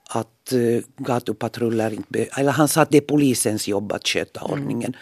att 0.09 0.53
uh, 0.53 0.81
gatupatruller 0.97 1.93
inte... 1.93 2.23
Eller 2.37 2.51
han 2.51 2.67
sa 2.67 2.81
att 2.81 2.89
det 2.89 2.97
är 2.97 3.01
polisens 3.01 3.67
jobb 3.67 3.91
att 3.91 4.07
sköta 4.07 4.39
mm. 4.39 4.51
ordningen. 4.51 4.95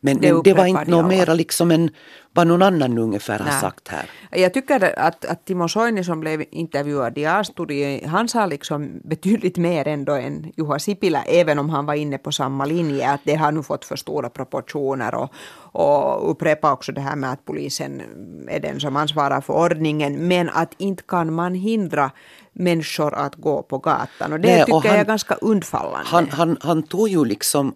Men 0.00 0.20
det, 0.20 0.42
det 0.44 0.54
var 0.54 0.66
inte 0.66 0.90
något 0.90 1.08
mera 1.08 1.34
liksom 1.34 1.70
än 1.70 1.90
vad 2.34 2.46
någon 2.46 2.62
annan 2.62 2.98
ungefär 2.98 3.38
har 3.38 3.50
sagt 3.50 3.88
här. 3.88 4.10
Jag 4.30 4.54
tycker 4.54 4.98
att, 4.98 5.24
att 5.24 5.44
Timo 5.44 5.68
Soini 5.68 6.04
som 6.04 6.20
blev 6.20 6.44
intervjuad 6.50 7.18
i 7.18 7.26
A-studio, 7.26 8.08
han 8.08 8.28
sa 8.28 8.46
liksom 8.46 9.00
betydligt 9.04 9.56
mer 9.56 9.88
ändå 9.88 10.12
än 10.12 10.52
Juha 10.56 10.78
Sipilä, 10.78 11.22
även 11.26 11.58
om 11.58 11.70
han 11.70 11.86
var 11.86 11.94
inne 11.94 12.18
på 12.18 12.32
samma 12.32 12.64
linje, 12.64 13.10
att 13.10 13.20
det 13.24 13.34
har 13.34 13.52
nu 13.52 13.62
fått 13.62 13.84
för 13.84 13.96
stora 13.96 14.28
proportioner 14.28 15.14
och, 15.14 15.32
och 15.72 16.30
upprepa 16.30 16.72
också 16.72 16.92
det 16.92 17.00
här 17.00 17.16
med 17.16 17.32
att 17.32 17.44
polisen 17.44 18.02
är 18.48 18.60
den 18.60 18.80
som 18.80 18.96
ansvarar 18.96 19.40
för 19.40 19.54
ordningen, 19.54 20.28
men 20.28 20.50
att 20.50 20.74
inte 20.78 21.02
kan 21.02 21.32
man 21.32 21.54
hindra 21.54 22.10
människor 22.52 23.14
att 23.14 23.34
gå 23.34 23.62
på 23.62 23.78
gatan. 23.78 24.32
Och 24.32 24.40
det 24.40 24.48
Nej, 24.48 24.60
tycker 24.60 24.74
och 24.74 24.82
han, 24.82 24.92
jag 24.92 25.00
är 25.00 25.04
ganska 25.04 25.34
undfallande. 25.34 26.08
Han, 26.08 26.28
han, 26.28 26.56
han 26.60 26.82
tog 26.82 27.08
ju 27.08 27.24
liksom 27.24 27.74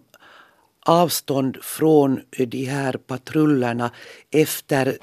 avstånd 0.85 1.57
från 1.61 2.21
de 2.37 2.65
här 2.65 2.93
patrullerna 2.93 3.91
efter 4.31 4.97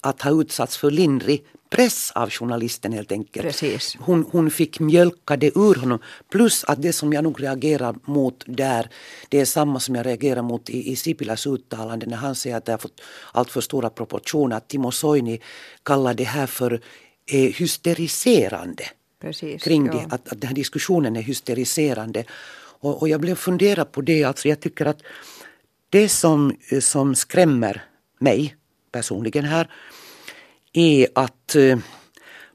att 0.00 0.22
ha 0.22 0.40
utsatts 0.40 0.76
för 0.76 0.90
lindrig 0.90 1.44
press 1.70 2.12
av 2.14 2.30
journalisten 2.30 2.92
helt 2.92 3.12
enkelt. 3.12 3.46
Precis. 3.46 3.96
Hon, 4.00 4.26
hon 4.30 4.50
fick 4.50 4.80
mjölka 4.80 5.36
det 5.36 5.56
ur 5.56 5.74
honom. 5.74 5.98
Plus 6.30 6.64
att 6.64 6.82
det 6.82 6.92
som 6.92 7.12
jag 7.12 7.24
nog 7.24 7.42
reagerar 7.42 7.94
mot 8.04 8.44
där, 8.46 8.88
det 9.28 9.40
är 9.40 9.44
samma 9.44 9.80
som 9.80 9.94
jag 9.94 10.06
reagerar 10.06 10.42
mot 10.42 10.70
i, 10.70 10.90
i 10.90 10.96
Sipilas 10.96 11.46
uttalande 11.46 12.06
när 12.06 12.16
han 12.16 12.34
säger 12.34 12.56
att 12.56 12.64
det 12.64 12.72
har 12.72 12.78
fått 12.78 13.00
allt 13.32 13.50
för 13.50 13.60
stora 13.60 13.90
proportioner. 13.90 14.56
Att 14.56 14.68
Timo 14.68 14.90
Soini 14.90 15.40
kallar 15.82 16.14
det 16.14 16.24
här 16.24 16.46
för 16.46 16.80
eh, 17.26 17.40
hysteriserande. 17.40 18.84
Precis, 19.20 19.62
kring 19.62 19.86
ja. 19.86 19.92
det, 19.92 20.14
att, 20.14 20.32
att 20.32 20.40
den 20.40 20.48
här 20.48 20.54
diskussionen 20.54 21.16
är 21.16 21.22
hysteriserande. 21.22 22.24
Och, 22.80 23.00
och 23.00 23.08
jag 23.08 23.20
blev 23.20 23.34
funderad 23.34 23.92
på 23.92 24.00
det, 24.00 24.24
alltså 24.24 24.48
jag 24.48 24.60
tycker 24.60 24.86
att 24.86 25.02
det 25.90 26.08
som, 26.08 26.56
eh, 26.68 26.80
som 26.80 27.14
skrämmer 27.14 27.84
mig 28.18 28.56
personligen 28.92 29.44
här 29.44 29.70
är 30.72 31.08
att 31.14 31.54
eh, 31.54 31.78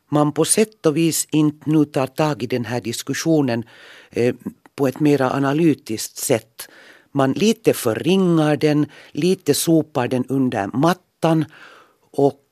man 0.10 0.32
på 0.32 0.46
sätt 0.46 0.86
och 0.86 0.98
vis 0.98 1.28
inte 1.32 1.70
nu 1.70 1.86
tar 1.86 2.08
tag 2.08 2.44
i 2.44 2.48
den 2.48 2.66
här 2.66 2.82
diskussionen 2.82 3.64
eh, 4.10 4.36
på 4.76 4.88
ett 4.88 5.00
mera 5.00 5.32
analytiskt 5.32 6.18
sätt. 6.18 6.70
Man 7.12 7.32
lite 7.34 7.74
förringar 7.74 8.58
den, 8.58 8.86
lite 9.12 9.54
sopar 9.54 10.08
den 10.08 10.26
under 10.30 10.68
mattan 10.68 11.46
och 12.12 12.43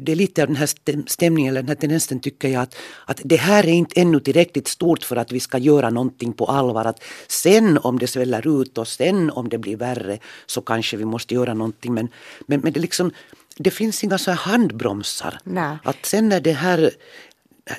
det 0.00 0.12
är 0.12 0.16
lite 0.16 0.42
av 0.42 0.48
den 0.48 0.56
här 0.56 0.70
stämningen, 1.08 1.50
eller 1.50 1.62
den 1.62 1.68
här 1.68 1.74
tendensen 1.74 2.20
tycker 2.20 2.48
jag 2.48 2.62
att, 2.62 2.76
att 3.04 3.20
det 3.24 3.36
här 3.36 3.66
är 3.66 3.72
inte 3.72 4.00
ännu 4.00 4.20
tillräckligt 4.20 4.68
stort 4.68 5.04
för 5.04 5.16
att 5.16 5.32
vi 5.32 5.40
ska 5.40 5.58
göra 5.58 5.90
någonting 5.90 6.32
på 6.32 6.44
allvar. 6.46 6.84
Att 6.84 7.02
sen 7.28 7.78
om 7.78 7.98
det 7.98 8.06
sväller 8.06 8.62
ut 8.62 8.78
och 8.78 8.88
sen 8.88 9.30
om 9.30 9.48
det 9.48 9.58
blir 9.58 9.76
värre 9.76 10.18
så 10.46 10.60
kanske 10.60 10.96
vi 10.96 11.04
måste 11.04 11.34
göra 11.34 11.54
någonting. 11.54 11.94
Men, 11.94 12.08
men, 12.46 12.60
men 12.60 12.72
det, 12.72 12.80
liksom, 12.80 13.10
det 13.56 13.70
finns 13.70 14.04
inga 14.04 14.18
så 14.18 14.30
här 14.30 14.38
handbromsar. 14.38 15.38
Nej. 15.44 15.76
Att 15.84 16.06
sen 16.06 16.28
när 16.28 16.40
det 16.40 16.52
här 16.52 16.90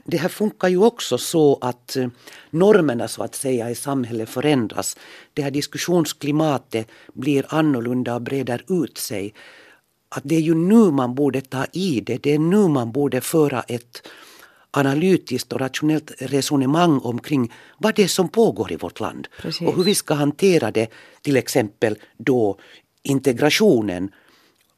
det 0.05 0.17
här 0.17 0.29
funkar 0.29 0.67
ju 0.67 0.77
också 0.77 1.17
så 1.17 1.57
att 1.61 1.95
eh, 1.95 2.07
normerna 2.49 3.07
så 3.07 3.23
att 3.23 3.35
säga 3.35 3.69
i 3.69 3.75
samhället 3.75 4.29
förändras. 4.29 4.97
Det 5.33 5.41
här 5.41 5.51
diskussionsklimatet 5.51 6.87
blir 7.13 7.45
annorlunda 7.49 8.15
och 8.15 8.21
breder 8.21 8.83
ut 8.83 8.97
sig 8.97 9.33
att 10.09 10.23
det 10.25 10.35
är 10.35 10.39
ju 10.39 10.55
nu 10.55 10.91
man 10.91 11.15
borde 11.15 11.41
ta 11.41 11.65
i 11.73 12.01
det. 12.01 12.17
Det 12.17 12.33
är 12.33 12.39
nu 12.39 12.67
man 12.67 12.91
borde 12.91 13.21
föra 13.21 13.61
ett 13.61 14.07
analytiskt 14.71 15.53
och 15.53 15.59
rationellt 15.59 16.11
resonemang 16.19 16.99
omkring 17.03 17.53
vad 17.77 17.95
det 17.95 18.03
är 18.03 18.07
som 18.07 18.29
pågår 18.29 18.71
i 18.71 18.75
vårt 18.75 18.99
land. 18.99 19.27
Precis. 19.41 19.67
Och 19.67 19.75
hur 19.75 19.83
vi 19.83 19.95
ska 19.95 20.13
hantera 20.13 20.71
det, 20.71 20.87
till 21.21 21.37
exempel 21.37 21.97
då 22.17 22.57
integrationen. 23.03 24.11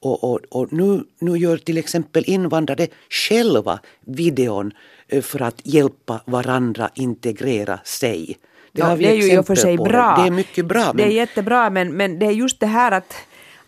Och, 0.01 0.23
och, 0.23 0.39
och 0.49 0.73
nu, 0.73 1.03
nu 1.19 1.37
gör 1.37 1.57
till 1.57 1.77
exempel 1.77 2.23
invandrare 2.27 2.87
själva 3.09 3.79
videon 4.01 4.71
eh, 5.07 5.21
för 5.21 5.41
att 5.41 5.61
hjälpa 5.63 6.21
varandra 6.25 6.89
integrera 6.95 7.79
sig. 7.83 8.37
Det, 8.71 8.81
ja, 8.81 8.95
det 8.95 9.07
är 9.07 9.13
ju 9.13 9.33
i 9.33 9.37
och 9.37 9.47
för 9.47 9.55
sig 9.55 9.77
bra. 9.77 10.15
Det. 10.15 10.21
det 10.21 10.27
är 10.27 10.31
mycket 10.31 10.65
bra. 10.65 10.85
Men... 10.85 10.97
Det 10.97 11.03
är 11.03 11.07
jättebra 11.07 11.69
men, 11.69 11.97
men 11.97 12.19
det 12.19 12.25
är 12.25 12.31
just 12.31 12.59
det 12.59 12.65
här 12.65 12.91
att 12.91 13.13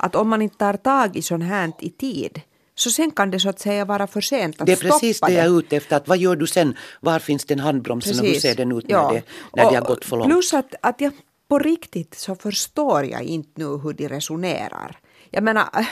att 0.02 0.16
om 0.16 0.30
man 0.30 0.42
inte 0.42 0.58
tar 0.58 0.74
tag 0.74 1.16
i 1.16 1.22
sånt 1.22 1.44
här 1.44 1.72
i 1.80 1.90
tid 1.90 2.42
så 2.76 2.90
sen 2.92 3.12
kan 3.12 3.32
det 3.32 3.40
så 3.40 3.50
att 3.50 3.60
säga 3.60 3.86
vara 3.86 4.08
för 4.08 4.22
sent 4.22 4.62
att 4.62 4.66
Det 4.66 4.72
är 4.72 4.76
precis 4.76 5.20
det 5.20 5.34
jag 5.34 5.46
är 5.46 5.60
ute 5.60 5.78
efter. 5.78 5.96
Att 5.96 6.08
vad 6.08 6.18
gör 6.18 6.36
du 6.36 6.48
sen? 6.48 6.78
Var 7.02 7.20
finns 7.20 7.46
den 7.46 7.60
handbromsen 7.60 8.12
precis. 8.12 8.22
och 8.22 8.28
hur 8.28 8.40
ser 8.40 8.56
den 8.56 8.78
ut 8.78 8.86
ja. 8.88 9.08
när, 9.08 9.14
det, 9.14 9.24
när 9.56 9.66
och, 9.66 9.72
det 9.72 9.78
har 9.78 9.86
gått 9.86 10.06
för 10.06 10.18
långt? 10.18 10.32
Plus 10.32 10.54
att, 10.54 10.76
att 10.82 11.02
jag 11.02 11.14
på 11.48 11.60
riktigt 11.60 12.14
så 12.14 12.36
förstår 12.36 13.06
jag 13.06 13.24
inte 13.24 13.52
nu 13.56 13.66
hur 13.66 13.94
de 13.94 14.08
resonerar. 14.08 15.00
Jag 15.30 15.44
menar, 15.44 15.88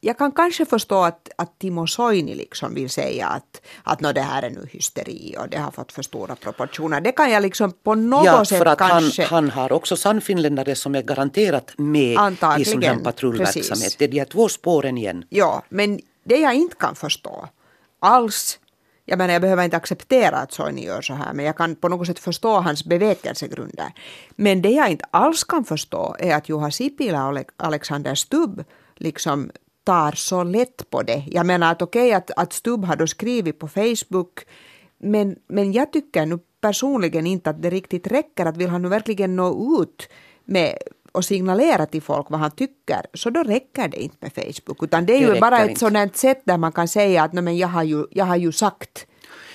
jag 0.00 0.18
kan 0.18 0.32
kanske 0.32 0.66
förstå 0.66 1.02
att, 1.02 1.28
att 1.36 1.58
Timo 1.58 1.86
Soini 1.86 2.34
liksom 2.34 2.74
vill 2.74 2.90
säga 2.90 3.26
att, 3.26 3.60
att 3.82 4.00
no, 4.00 4.12
det 4.12 4.20
här 4.20 4.42
är 4.42 4.50
nu 4.50 4.66
hysteri 4.70 5.36
och 5.38 5.48
det 5.48 5.58
har 5.58 5.70
fått 5.70 5.92
för 5.92 6.02
stora 6.02 6.36
proportioner. 6.36 7.00
Det 7.00 7.12
kan 7.12 7.30
jag 7.30 7.42
liksom 7.42 7.72
på 7.72 7.94
något 7.94 8.26
ja, 8.26 8.44
sätt 8.44 8.58
för 8.58 8.66
att 8.66 8.78
kanske... 8.78 9.24
Han, 9.24 9.50
han 9.50 9.50
har 9.50 9.72
också 9.72 9.96
sannfinländare 9.96 10.74
som 10.74 10.94
är 10.94 11.02
garanterat 11.02 11.72
med 11.76 12.18
Antagligen, 12.18 12.82
i 12.82 12.86
sån 12.86 12.96
här 12.96 13.04
patrullverksamhet. 13.04 13.68
Precis. 13.68 13.96
Det 13.96 14.04
är 14.04 14.08
de 14.08 14.24
två 14.24 14.48
spåren 14.48 14.98
igen. 14.98 15.24
Ja, 15.28 15.62
men 15.68 16.00
det 16.24 16.36
jag 16.36 16.54
inte 16.54 16.76
kan 16.76 16.94
förstå 16.94 17.48
alls 17.98 18.58
jag 19.04 19.18
menar, 19.18 19.32
jag 19.32 19.42
behöver 19.42 19.64
inte 19.64 19.76
acceptera 19.76 20.36
att 20.36 20.52
Soini 20.52 20.84
gör 20.84 21.02
så 21.02 21.14
här, 21.14 21.32
men 21.32 21.44
jag 21.44 21.56
kan 21.56 21.74
på 21.76 21.88
något 21.88 22.06
sätt 22.06 22.18
förstå 22.18 22.60
hans 22.60 22.84
bevekelsegrunder. 22.84 23.92
Men 24.36 24.62
det 24.62 24.70
jag 24.70 24.90
inte 24.90 25.04
alls 25.10 25.44
kan 25.44 25.64
förstå 25.64 26.16
är 26.18 26.34
att 26.34 26.48
Juha 26.48 26.70
Sipilä 26.70 27.22
och 27.22 27.44
Alexander 27.56 28.14
Stubb 28.14 28.64
liksom 28.96 29.50
tar 29.90 30.12
så 30.12 30.44
lätt 30.44 30.90
på 30.90 31.02
det. 31.02 31.24
Jag 31.26 31.46
menar 31.46 31.72
att 31.72 31.82
okej 31.82 32.06
okay, 32.06 32.12
att, 32.12 32.30
att 32.36 32.52
Stubb 32.52 32.84
har 32.84 32.96
då 32.96 33.06
skrivit 33.06 33.58
på 33.58 33.68
Facebook 33.68 34.40
men, 34.98 35.36
men 35.48 35.72
jag 35.72 35.92
tycker 35.92 36.26
nu 36.26 36.38
personligen 36.60 37.26
inte 37.26 37.50
att 37.50 37.62
det 37.62 37.70
riktigt 37.70 38.06
räcker. 38.06 38.46
Att 38.46 38.56
vill 38.56 38.68
han 38.68 38.82
nu 38.82 38.88
verkligen 38.88 39.36
nå 39.36 39.82
ut 39.82 40.08
med 40.44 40.78
och 41.12 41.24
signalera 41.24 41.86
till 41.86 42.02
folk 42.02 42.30
vad 42.30 42.40
han 42.40 42.50
tycker, 42.50 43.00
så 43.14 43.30
då 43.30 43.42
räcker 43.42 43.88
det 43.88 44.02
inte 44.02 44.16
med 44.20 44.32
Facebook. 44.32 44.82
Utan 44.82 45.06
det 45.06 45.12
är 45.12 45.26
det 45.26 45.34
ju 45.34 45.40
bara 45.40 45.58
ett 45.58 45.68
inte. 45.68 45.80
sådant 45.80 46.16
sätt 46.16 46.42
där 46.44 46.58
man 46.58 46.72
kan 46.72 46.88
säga 46.88 47.22
att 47.22 47.32
men 47.32 47.56
jag, 47.56 47.68
har 47.68 47.82
ju, 47.82 48.04
jag 48.10 48.24
har 48.24 48.36
ju 48.36 48.52
sagt. 48.52 49.06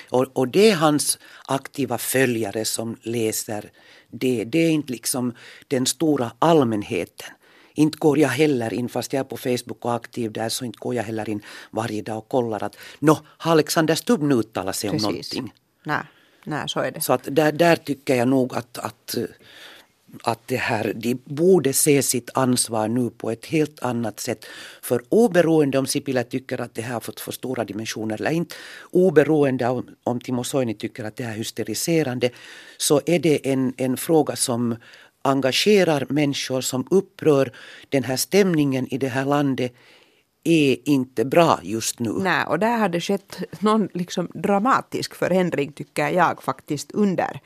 Och, 0.09 0.25
och 0.33 0.47
det 0.47 0.69
är 0.69 0.75
hans 0.75 1.19
aktiva 1.47 1.97
följare 1.97 2.65
som 2.65 2.97
läser 3.01 3.71
det. 4.11 4.43
Det 4.43 4.59
är 4.59 4.71
inte 4.71 4.91
liksom 4.91 5.33
den 5.67 5.85
stora 5.85 6.31
allmänheten. 6.39 7.29
Inte 7.75 7.98
går 7.98 8.20
jag 8.20 8.29
heller 8.29 8.74
in, 8.74 8.89
fast 8.89 9.13
jag 9.13 9.20
är 9.20 9.24
på 9.24 9.38
Facebook 9.38 9.86
och 9.86 9.96
aktiv 9.96 10.32
där, 10.32 10.50
så 10.50 10.65
inte 10.65 10.77
går 10.77 10.96
jag 10.96 11.03
heller 11.03 11.29
in 11.29 11.41
varje 11.72 12.01
dag 12.01 12.17
och 12.17 12.29
kollar 12.29 12.63
att 12.63 12.77
nå, 13.00 13.20
har 13.25 13.51
Alexander 13.51 13.96
Stubb 13.96 14.22
nu 14.22 14.36
uttalat 14.36 14.75
sig 14.75 14.89
Precis. 14.89 15.05
om 15.05 15.12
någonting? 15.12 15.53
Nej, 15.84 16.03
nej, 16.44 16.63
så 16.67 16.79
är 16.79 16.91
det. 16.91 17.01
Så 17.01 17.13
att 17.13 17.27
där, 17.32 17.51
där 17.51 17.75
tycker 17.75 18.15
jag 18.15 18.27
nog 18.27 18.55
att, 18.55 18.77
att 18.77 19.15
att 20.24 20.48
det 20.48 20.58
här, 20.58 20.94
de 20.96 21.15
borde 21.25 21.74
se 21.74 22.03
sitt 22.03 22.29
ansvar 22.34 22.88
nu 22.88 23.10
på 23.10 23.32
ett 23.32 23.46
helt 23.46 23.84
annat 23.84 24.20
sätt. 24.20 24.46
För 24.82 25.03
oberoende 25.10 25.77
om 25.77 25.86
Sipilä 25.86 26.24
tycker 26.24 26.62
att 26.62 26.75
det 26.75 26.82
här 26.82 26.94
har 26.94 27.00
fått 27.00 27.20
för 27.20 27.32
stora 27.32 27.63
dimensioner 27.63 28.15
eller 28.22 28.32
inte, 28.32 28.55
oberoende 28.91 29.67
om, 29.67 29.88
om 30.03 30.20
Timo 30.20 30.44
Soini 30.44 30.74
tycker 30.74 31.03
att 31.03 31.15
det 31.15 31.24
här 31.24 31.34
är 31.34 31.38
hysteriserande, 31.38 32.29
så 32.77 33.01
är 33.05 33.20
det 33.20 33.51
en, 33.51 33.74
en 33.77 33.98
fråga 33.98 34.36
som 34.36 34.75
engagerar 35.25 36.05
människor 36.10 36.62
som 36.62 36.88
upprör. 36.91 37.51
Den 37.89 38.03
här 38.03 38.15
stämningen 38.15 38.94
i 38.94 38.98
det 38.98 39.08
här 39.08 39.25
landet 39.25 39.74
är 40.44 40.89
inte 40.89 41.25
bra 41.25 41.60
just 41.63 42.00
nu. 42.00 42.10
Nej, 42.10 42.46
och 42.46 42.60
där 42.60 42.77
har 42.77 42.89
det 42.89 43.01
skett 43.01 43.44
någon 43.60 43.89
liksom 43.94 44.27
dramatisk 44.34 45.15
förändring 45.15 45.72
tycker 45.72 46.10
jag 46.10 46.44
faktiskt 46.44 46.91
under 46.91 47.39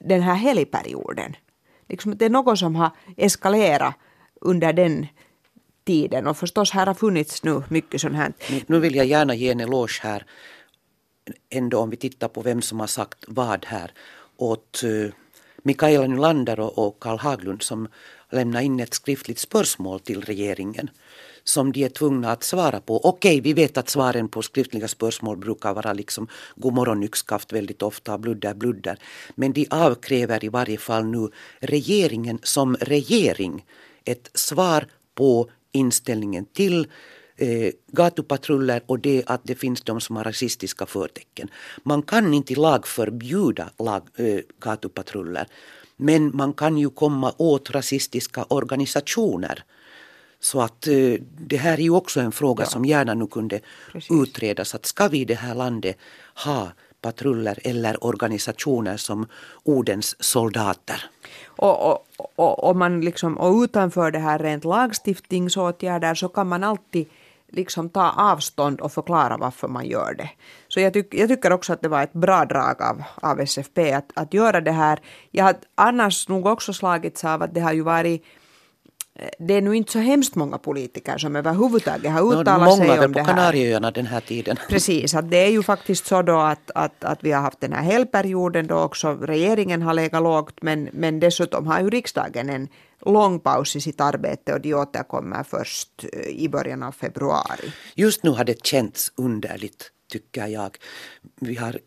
den 0.00 0.22
här 0.22 0.34
helgperioden. 0.34 1.36
Liksom 1.88 2.16
det 2.16 2.24
är 2.24 2.30
något 2.30 2.58
som 2.58 2.76
har 2.76 2.90
eskalerat 3.16 3.94
under 4.40 4.72
den 4.72 5.06
tiden 5.84 6.26
och 6.26 6.36
förstås 6.36 6.70
här 6.70 6.86
har 6.86 6.94
funnits 6.94 7.42
nu 7.42 7.62
mycket 7.68 8.00
sånt 8.00 8.16
här. 8.16 8.32
Nu 8.66 8.80
vill 8.80 8.94
jag 8.94 9.06
gärna 9.06 9.34
ge 9.34 9.50
en 9.50 9.60
eloge 9.60 10.00
här 10.02 10.26
ändå 11.50 11.78
om 11.78 11.90
vi 11.90 11.96
tittar 11.96 12.28
på 12.28 12.42
vem 12.42 12.62
som 12.62 12.80
har 12.80 12.86
sagt 12.86 13.24
vad 13.28 13.64
här 13.64 13.92
åt 14.36 14.80
uh, 14.84 15.10
Mikaela 15.62 16.06
Nylander 16.06 16.60
och, 16.78 17.00
Karl 17.00 17.18
Haglund 17.18 17.62
som 17.62 17.88
lämnade 18.30 18.64
in 18.64 18.80
ett 18.80 18.94
skriftligt 18.94 19.38
spörsmål 19.38 20.00
till 20.00 20.20
regeringen 20.20 20.90
som 21.44 21.72
de 21.72 21.84
är 21.84 21.88
tvungna 21.88 22.32
att 22.32 22.42
svara 22.42 22.80
på. 22.80 23.00
Okej, 23.04 23.40
vi 23.40 23.52
vet 23.52 23.76
att 23.76 23.88
svaren 23.88 24.28
på 24.28 24.42
skriftliga 24.42 24.88
spörsmål 24.88 25.36
brukar 25.36 25.74
vara 25.74 25.92
liksom 25.92 26.28
god 26.56 26.74
morgon 26.74 27.02
yxskaft 27.02 27.52
väldigt 27.52 27.82
ofta, 27.82 28.18
bludder 28.18 28.54
bludder. 28.54 28.98
Men 29.34 29.52
de 29.52 29.66
avkräver 29.70 30.44
i 30.44 30.48
varje 30.48 30.78
fall 30.78 31.04
nu 31.04 31.28
regeringen 31.58 32.38
som 32.42 32.76
regering 32.80 33.64
ett 34.04 34.30
svar 34.34 34.86
på 35.14 35.50
inställningen 35.72 36.44
till 36.44 36.86
eh, 37.36 37.72
gatupatruller 37.92 38.82
och 38.86 38.98
det 38.98 39.22
att 39.26 39.40
det 39.44 39.54
finns 39.54 39.82
de 39.82 40.00
som 40.00 40.16
har 40.16 40.24
rasistiska 40.24 40.86
förtecken. 40.86 41.48
Man 41.82 42.02
kan 42.02 42.34
inte 42.34 42.52
i 42.52 42.56
lag 42.56 42.86
förbjuda 42.86 43.70
lag, 43.78 44.02
eh, 44.16 44.40
gatupatruller 44.60 45.46
men 45.96 46.36
man 46.36 46.52
kan 46.52 46.78
ju 46.78 46.90
komma 46.90 47.32
åt 47.36 47.70
rasistiska 47.70 48.44
organisationer. 48.48 49.64
Så 50.40 50.60
att 50.60 50.86
eh, 50.86 51.14
det 51.38 51.56
här 51.56 51.72
är 51.72 51.82
ju 51.82 51.90
också 51.90 52.20
en 52.20 52.32
fråga 52.32 52.64
ja. 52.64 52.70
som 52.70 52.84
gärna 52.84 53.14
nu 53.14 53.26
kunde 53.26 53.60
Precis. 53.92 54.10
utredas. 54.10 54.74
Att 54.74 54.86
ska 54.86 55.08
vi 55.08 55.18
i 55.18 55.24
det 55.24 55.34
här 55.34 55.54
landet 55.54 55.96
ha 56.44 56.72
patruller 57.00 57.58
eller 57.64 58.04
organisationer 58.04 58.96
som 58.96 59.26
ordens 59.62 60.16
soldater? 60.22 61.04
Och, 61.46 61.90
och, 61.90 62.06
och, 62.36 62.64
och, 62.64 62.76
man 62.76 63.00
liksom, 63.00 63.38
och 63.38 63.62
utanför 63.62 64.10
det 64.10 64.18
här 64.18 64.38
rent 64.38 64.64
lagstiftningsåtgärder 64.64 66.14
så 66.14 66.28
kan 66.28 66.48
man 66.48 66.64
alltid 66.64 67.06
liksom 67.52 67.88
ta 67.88 68.10
avstånd 68.10 68.80
och 68.80 68.92
förklara 68.92 69.36
varför 69.36 69.68
man 69.68 69.86
gör 69.86 70.14
det. 70.14 70.30
Så 70.68 70.80
jag, 70.80 70.92
tyck, 70.92 71.14
jag 71.14 71.28
tycker 71.28 71.52
också 71.52 71.72
att 71.72 71.82
det 71.82 71.88
var 71.88 72.02
ett 72.02 72.12
bra 72.12 72.44
drag 72.44 72.82
av, 72.82 73.02
av 73.14 73.40
SFP 73.40 73.92
att, 73.92 74.12
att 74.14 74.34
göra 74.34 74.60
det 74.60 74.72
här. 74.72 74.98
Jag 75.30 75.44
har 75.44 75.54
annars 75.74 76.28
nog 76.28 76.46
också 76.46 76.72
slagits 76.72 77.24
av 77.24 77.42
att 77.42 77.54
det 77.54 77.60
har 77.60 77.72
ju 77.72 77.82
varit 77.82 78.24
det 79.38 79.54
är 79.54 79.62
nu 79.62 79.76
inte 79.76 79.92
så 79.92 79.98
hemskt 79.98 80.34
många 80.34 80.58
politiker 80.58 81.18
som 81.18 81.36
överhuvudtaget 81.36 82.12
har 82.12 82.40
uttalat 82.40 82.68
no, 82.68 82.76
sig 82.76 82.90
om 82.90 82.96
det 82.96 83.00
här. 83.00 83.08
Många 83.08 83.20
på 83.20 83.24
Kanarieöarna 83.24 83.90
den 83.90 84.06
här 84.06 84.20
tiden. 84.20 84.56
Precis, 84.68 85.14
att 85.14 85.30
det 85.30 85.36
är 85.36 85.50
ju 85.50 85.62
faktiskt 85.62 86.06
så 86.06 86.22
då 86.22 86.38
att, 86.38 86.70
att, 86.74 87.04
att 87.04 87.24
vi 87.24 87.32
har 87.32 87.42
haft 87.42 87.60
den 87.60 87.72
här 87.72 87.82
helgperioden 87.82 88.66
då 88.66 88.78
också 88.78 89.12
regeringen 89.12 89.82
har 89.82 89.94
legat 89.94 90.22
lågt 90.22 90.62
men, 90.62 90.88
men 90.92 91.20
dessutom 91.20 91.66
har 91.66 91.80
ju 91.80 91.90
riksdagen 91.90 92.50
en 92.50 92.68
lång 93.06 93.40
paus 93.40 93.76
i 93.76 93.80
sitt 93.80 94.00
arbete 94.00 94.52
och 94.52 94.60
de 94.60 94.74
återkommer 94.74 95.42
först 95.42 96.04
eh, 96.12 96.20
i 96.20 96.48
början 96.48 96.82
av 96.82 96.92
februari. 96.92 97.72
Just 97.94 98.22
nu 98.22 98.30
har 98.30 98.44
det 98.44 98.66
känts 98.66 99.12
underligt 99.16 99.90
tycker 100.12 100.46
jag. 100.46 100.76
Vi 101.40 101.56
har 101.56 101.78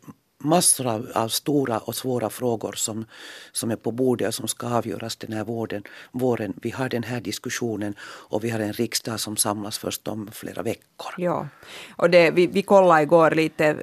massor 0.44 0.88
av, 0.88 1.12
av, 1.16 1.28
stora 1.28 1.78
och 1.78 1.96
svåra 1.96 2.30
frågor 2.30 2.72
som, 2.72 3.06
som 3.52 3.72
är 3.72 3.76
på 3.76 3.92
bordet 3.92 4.28
och 4.28 4.34
som 4.34 4.48
ska 4.48 4.68
avgöras 4.68 5.16
den 5.16 5.34
här 5.34 5.44
våren, 5.44 5.84
våren. 6.12 6.54
Vi 6.62 6.70
har 6.70 6.90
den 6.90 7.04
här 7.04 7.22
diskussionen 7.22 7.96
och 8.02 8.44
vi 8.44 8.50
har 8.50 8.60
en 8.60 8.74
riksdag 8.74 9.20
som 9.20 9.38
samlas 9.38 9.78
först 9.78 10.08
om 10.08 10.30
flera 10.32 10.62
veckor. 10.62 11.14
Ja, 11.18 11.48
och 11.96 12.10
det, 12.10 12.32
vi, 12.32 12.48
vi 12.48 12.62
kollade 12.62 13.02
igår 13.02 13.32
lite 13.32 13.66
eh, 13.66 13.76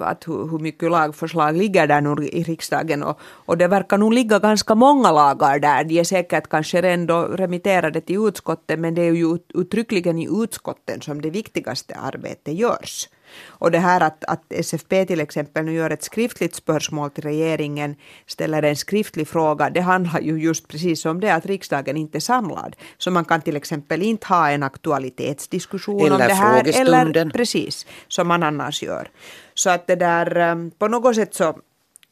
att 0.00 0.28
hur, 0.28 0.50
hur 0.50 0.58
mycket 0.58 0.90
lagförslag 0.90 1.56
ligger 1.56 1.86
där 1.86 2.00
nu 2.00 2.28
i 2.28 2.42
riksdagen 2.42 3.02
och, 3.02 3.20
och 3.22 3.58
det 3.58 3.68
verkar 3.68 3.98
nog 3.98 4.12
ligga 4.12 4.38
ganska 4.38 4.74
många 4.74 5.12
lagar 5.12 5.58
där. 5.58 5.84
De 5.84 6.00
är 6.00 6.04
säkert 6.04 6.48
kanske 6.48 6.88
ändå 6.88 7.22
remitterade 7.22 8.00
till 8.00 8.28
utskottet 8.28 8.78
men 8.78 8.94
det 8.94 9.02
är 9.02 9.12
ju 9.12 9.38
uttryckligen 9.54 10.18
i 10.18 10.28
utskotten 10.42 11.00
som 11.00 11.22
det 11.22 11.30
viktigaste 11.30 11.94
arbetet 11.94 12.54
görs. 12.54 13.08
Och 13.46 13.70
det 13.70 13.78
här 13.78 14.00
att, 14.00 14.24
att 14.24 14.52
SFP 14.52 15.04
till 15.06 15.20
exempel 15.20 15.64
nu 15.64 15.72
gör 15.72 15.90
ett 15.90 16.02
skriftligt 16.02 16.54
spörsmål 16.54 17.10
till 17.10 17.24
regeringen, 17.24 17.96
ställer 18.26 18.62
en 18.62 18.76
skriftlig 18.76 19.28
fråga, 19.28 19.70
det 19.70 19.80
handlar 19.80 20.20
ju 20.20 20.38
just 20.38 20.68
precis 20.68 21.06
om 21.06 21.20
det 21.20 21.34
att 21.34 21.46
riksdagen 21.46 21.96
inte 21.96 22.18
är 22.18 22.20
samlad. 22.20 22.76
Så 22.98 23.10
man 23.10 23.24
kan 23.24 23.42
till 23.42 23.56
exempel 23.56 24.02
inte 24.02 24.26
ha 24.26 24.50
en 24.50 24.62
aktualitetsdiskussion 24.62 26.00
eller 26.00 26.12
om 26.12 26.18
det 26.18 26.34
här. 26.34 26.80
Eller 26.80 27.30
precis, 27.30 27.86
som 28.08 28.28
man 28.28 28.42
annars 28.42 28.82
gör. 28.82 29.10
Så 29.54 29.70
att 29.70 29.86
det 29.86 29.96
där, 29.96 30.36
um, 30.36 30.70
på 30.70 30.88
något 30.88 31.14
sätt 31.14 31.34
så 31.34 31.58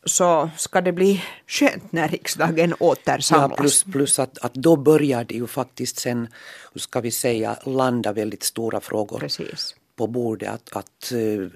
så 0.07 0.51
ska 0.57 0.81
det 0.81 0.93
bli 0.93 1.23
skönt 1.47 1.93
när 1.93 2.09
riksdagen 2.09 2.75
återsamlas. 2.79 3.51
Ja, 3.51 3.57
plus, 3.57 3.85
plus 3.85 4.19
att, 4.19 4.39
att 4.39 4.55
då 4.55 4.77
börjar 4.77 5.25
det 5.25 5.35
ju 5.35 5.47
faktiskt 5.47 5.99
sen, 5.99 6.29
hur 6.73 6.81
ska 6.81 7.01
vi 7.01 7.11
säga, 7.11 7.57
landa 7.65 8.13
väldigt 8.13 8.43
stora 8.43 8.81
frågor. 8.81 9.19
Precis 9.19 9.75
på 9.97 10.07
bordet 10.07 10.49
att, 10.49 10.77
att 10.77 11.13
eh, 11.13 11.49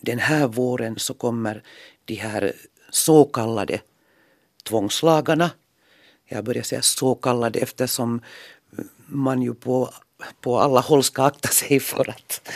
den 0.00 0.18
här 0.18 0.46
våren 0.46 0.98
så 0.98 1.14
kommer 1.14 1.62
de 2.04 2.14
här 2.14 2.52
så 2.90 3.24
kallade 3.24 3.80
tvångslagarna. 4.62 5.50
Jag 6.24 6.44
börjar 6.44 6.62
säga 6.62 6.82
så 6.82 7.14
kallade 7.14 7.58
eftersom 7.58 8.20
man 9.06 9.42
ju 9.42 9.54
på, 9.54 9.90
på 10.40 10.58
alla 10.58 10.80
håll 10.80 11.02
ska 11.02 11.22
akta 11.22 11.48
sig 11.48 11.80
för 11.80 12.10
att, 12.10 12.48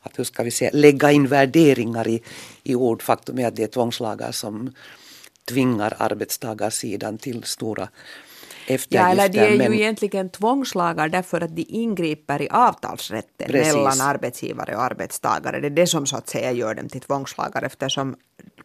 att 0.00 0.18
hur 0.18 0.24
ska 0.24 0.42
vi 0.42 0.50
säga, 0.50 0.70
lägga 0.72 1.12
in 1.12 1.26
värderingar 1.26 2.08
i, 2.08 2.22
i 2.62 2.74
ord. 2.74 3.02
Faktum 3.02 3.38
är 3.38 3.46
att 3.46 3.56
det 3.56 3.62
är 3.62 3.66
tvångslagar 3.66 4.32
som 4.32 4.74
tvingar 5.44 5.96
arbetstagarsidan 5.98 7.18
till 7.18 7.44
stora 7.44 7.88
Ja, 8.88 9.10
eller 9.10 9.28
de 9.28 9.38
är 9.38 9.50
ju 9.50 9.58
men... 9.58 9.74
egentligen 9.74 10.28
tvångslagar 10.30 11.08
därför 11.08 11.40
att 11.40 11.56
de 11.56 11.66
ingriper 11.68 12.42
i 12.42 12.48
avtalsrätten 12.48 13.48
Precis. 13.48 13.74
mellan 13.74 14.00
arbetsgivare 14.00 14.76
och 14.76 14.82
arbetstagare. 14.82 15.60
Det 15.60 15.66
är 15.66 15.70
det 15.70 15.86
som 15.86 16.06
så 16.06 16.16
att 16.16 16.28
säga 16.28 16.52
gör 16.52 16.74
dem 16.74 16.88
till 16.88 17.00
tvångslagar 17.00 17.62
eftersom 17.62 18.16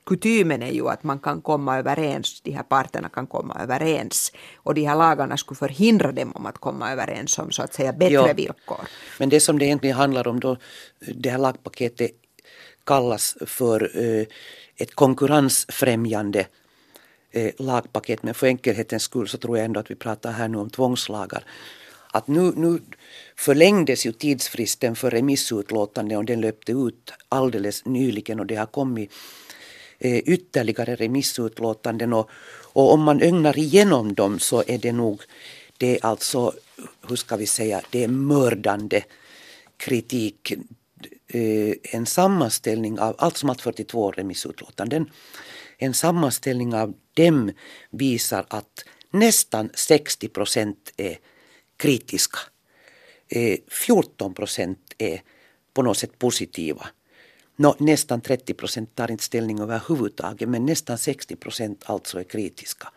kutymen 0.06 0.64
är 0.64 0.72
ju 0.72 0.90
att 0.90 1.04
man 1.04 1.20
kan 1.20 1.42
komma 1.42 1.78
överens, 1.78 2.42
de 2.42 2.52
här 2.52 2.64
parterna 2.64 3.10
kan 3.10 3.28
komma 3.28 3.58
överens 3.64 4.32
och 4.56 4.74
de 4.74 4.86
här 4.86 4.96
lagarna 4.96 5.38
skulle 5.38 5.58
förhindra 5.58 6.12
dem 6.12 6.32
om 6.36 6.46
att 6.46 6.58
komma 6.58 6.92
överens 6.92 7.40
om 7.40 7.52
så 7.52 7.64
att 7.64 7.74
säga 7.74 7.94
bättre 7.94 8.14
jo. 8.14 8.34
villkor. 8.36 8.80
Men 9.20 9.30
det 9.30 9.40
som 9.40 9.60
det 9.60 9.66
egentligen 9.66 9.96
handlar 9.96 10.28
om 10.28 10.40
då, 10.40 10.58
det 11.16 11.30
här 11.30 11.38
lagpaketet 11.38 12.12
kallas 12.84 13.38
för 13.46 13.98
uh, 13.98 14.26
ett 14.78 14.96
konkurrensfrämjande 14.96 16.46
eh, 17.32 17.52
lagpaket 17.58 18.24
men 18.24 18.34
för 18.34 18.48
enkelhetens 18.48 19.04
skull 19.04 19.28
så 19.28 19.38
tror 19.38 19.58
jag 19.58 19.66
ändå 19.66 19.80
att 19.80 19.92
vi 19.92 19.96
pratar 19.96 20.32
här 20.32 20.48
nu 20.48 20.58
om 20.58 20.70
tvångslagar. 20.70 21.44
Att 22.14 22.28
nu, 22.28 22.54
nu 22.56 22.80
förlängdes 23.36 24.06
ju 24.06 24.12
tidsfristen 24.12 24.96
för 24.96 25.12
remissutlåtande 25.12 26.18
och 26.18 26.26
den 26.26 26.42
löpte 26.42 26.72
ut 26.72 27.14
alldeles 27.30 27.86
nyligen 27.86 28.40
och 28.40 28.46
det 28.46 28.56
har 28.56 28.66
kommit 28.66 29.12
eh, 30.00 30.18
ytterligare 30.18 30.96
remissutlåtanden 30.96 32.14
och, 32.14 32.30
och 32.74 32.94
om 32.94 33.02
man 33.02 33.22
ögnar 33.22 33.58
igenom 33.58 34.14
dem 34.14 34.40
så 34.40 34.64
är 34.68 34.78
det 34.78 34.92
nog 34.92 35.22
det 35.82 35.96
är 35.98 36.06
alltså, 36.06 36.54
hur 37.08 37.16
ska 37.16 37.36
vi 37.36 37.48
säga, 37.48 37.82
det 37.90 38.04
är 38.04 38.08
mördande 38.08 39.04
kritik. 39.78 40.54
Eh, 41.28 41.74
en 41.84 42.06
sammanställning 42.06 43.00
av 43.00 43.16
allt 43.18 43.38
som 43.38 43.50
allt 43.50 43.62
42 43.62 44.12
remissutlåtanden 44.12 45.10
en 45.82 45.94
sammanställning 45.94 46.74
av 46.74 46.94
dem 47.14 47.52
visar 47.90 48.46
att 48.50 48.86
nästan 49.12 49.70
60 49.74 50.28
procent 50.28 50.94
är 50.98 51.18
kritiska. 51.78 52.40
Eh, 53.28 53.58
14 53.68 54.34
procent 54.34 54.94
är 54.98 55.22
på 55.74 55.82
något 55.82 55.98
sätt 55.98 56.20
positiva. 56.20 56.88
No, 57.56 57.76
nästan 57.80 58.22
30 58.22 58.54
procent 58.54 58.96
tar 58.96 59.12
inte 59.12 59.24
ställning 59.24 59.60
överhuvudtaget 59.60 60.50
men 60.50 60.66
nästan 60.66 60.98
60 60.98 61.36
procent 61.36 61.84
alltså 61.86 62.20
är 62.20 62.24
kritiska. 62.24 62.88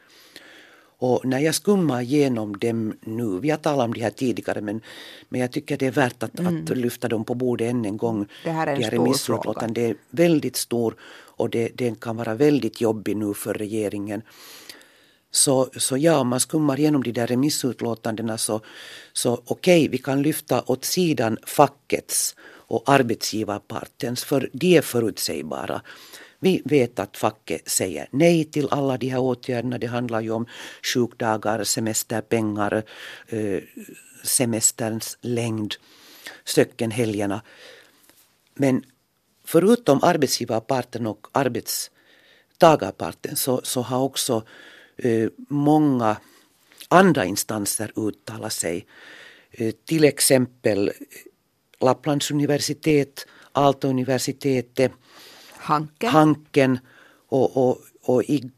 Och 1.05 1.25
när 1.25 1.39
jag 1.39 1.55
skummar 1.55 2.01
igenom 2.03 2.59
dem 2.59 2.95
nu, 3.01 3.39
vi 3.41 3.51
har 3.51 3.59
talat 3.59 3.85
om 3.85 3.95
det 3.95 4.01
här 4.01 4.11
tidigare 4.11 4.61
men, 4.61 4.81
men 5.29 5.41
jag 5.41 5.53
tycker 5.53 5.77
det 5.77 5.87
är 5.87 5.91
värt 5.91 6.23
att, 6.23 6.39
mm. 6.39 6.65
att 6.65 6.77
lyfta 6.77 7.09
dem 7.09 7.25
på 7.25 7.35
bordet 7.35 7.71
än 7.71 7.85
en 7.85 7.97
gång. 7.97 8.27
Det 8.45 8.51
här 8.51 8.67
är 8.67 8.95
en 8.95 9.15
stor 9.15 9.43
fråga. 9.43 9.67
Det 9.67 9.91
är 9.91 9.97
väldigt 10.11 10.57
stor 10.57 10.95
och 11.37 11.51
det, 11.51 11.69
den 11.75 11.95
kan 11.95 12.17
vara 12.17 12.35
väldigt 12.35 12.81
jobbig 12.81 13.17
nu 13.17 13.35
för 13.35 13.55
regeringen. 13.55 14.23
Så, 15.31 15.69
så 15.77 15.97
ja, 15.97 16.19
om 16.19 16.29
man 16.29 16.41
skummar 16.41 16.81
igenom 16.81 17.03
de 17.03 17.13
där 17.13 17.27
remissutlåtandena 17.27 18.39
så, 18.39 18.61
så 19.13 19.33
okej, 19.35 19.81
okay, 19.81 19.89
vi 19.89 19.99
kan 19.99 20.23
lyfta 20.23 20.63
åt 20.67 20.85
sidan 20.85 21.39
fackets 21.47 22.37
och 22.67 22.83
arbetsgivarpartens 22.87 24.25
för 24.25 24.51
de 24.53 24.77
är 24.77 24.83
förutsägbara. 24.83 25.83
Vi 26.45 26.63
vet 26.65 26.99
att 26.99 27.17
facket 27.17 27.69
säger 27.69 28.09
nej 28.11 28.45
till 28.45 28.69
alla 28.71 28.97
de 28.97 29.09
här 29.09 29.19
åtgärderna. 29.19 29.79
Det 29.79 29.87
handlar 29.87 30.21
ju 30.21 30.31
om 30.31 30.47
sjukdagar, 30.95 31.65
semesterpengar, 31.65 32.83
eh, 33.29 33.61
semesterns 34.25 35.19
längd, 35.21 35.75
söckenhelgerna. 36.45 37.43
Men 38.55 38.85
förutom 39.45 40.01
arbetsgivarparten 40.03 41.07
och 41.07 41.27
arbetstagarparten 41.33 43.37
så, 43.37 43.61
så 43.65 43.83
har 43.83 44.03
också 44.03 44.43
eh, 44.97 45.29
många 45.49 46.17
andra 46.89 47.25
instanser 47.25 47.93
uttalat 47.97 48.53
sig. 48.53 48.87
Eh, 49.51 49.75
till 49.85 50.05
exempel 50.05 50.93
Lapplands 51.81 52.31
universitet, 52.31 53.27
Aalto-universitetet, 53.53 54.93
Hanken, 55.65 56.11
Hanken 56.11 56.79
och, 57.29 57.57
och, 57.57 57.79
och 58.03 58.23
i, 58.25 58.51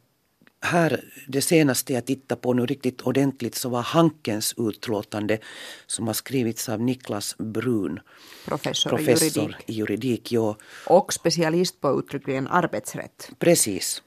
här, 0.60 1.04
det 1.28 1.42
senaste 1.42 1.92
jag 1.92 2.06
tittade 2.06 2.40
på 2.40 2.52
nu 2.52 2.66
riktigt 2.66 3.02
ordentligt 3.02 3.54
så 3.54 3.68
var 3.68 3.82
Hankens 3.82 4.54
utlåtande 4.58 5.38
som 5.86 6.06
har 6.06 6.14
skrivits 6.14 6.68
av 6.68 6.80
Niklas 6.80 7.36
Brun. 7.38 8.00
Professor, 8.44 8.90
professor 8.90 9.26
i 9.26 9.42
juridik. 9.42 9.56
I 9.66 9.72
juridik 9.72 10.32
ja. 10.32 10.56
Och 10.86 11.12
specialist 11.12 11.80
på 11.80 11.98
uttryckligen 11.98 12.48
arbetsrätt. 12.48 13.30
Precis. 13.38 14.02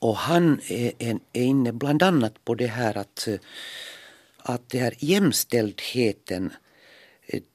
Och 0.00 0.16
han 0.16 0.60
är, 0.68 0.92
är, 0.98 1.18
är 1.32 1.42
inne 1.42 1.72
bland 1.72 2.02
annat 2.02 2.44
på 2.44 2.54
det 2.54 2.66
här 2.66 2.98
att, 2.98 3.28
att 4.38 4.68
det 4.68 4.78
här 4.78 4.94
jämställdheten 4.98 6.52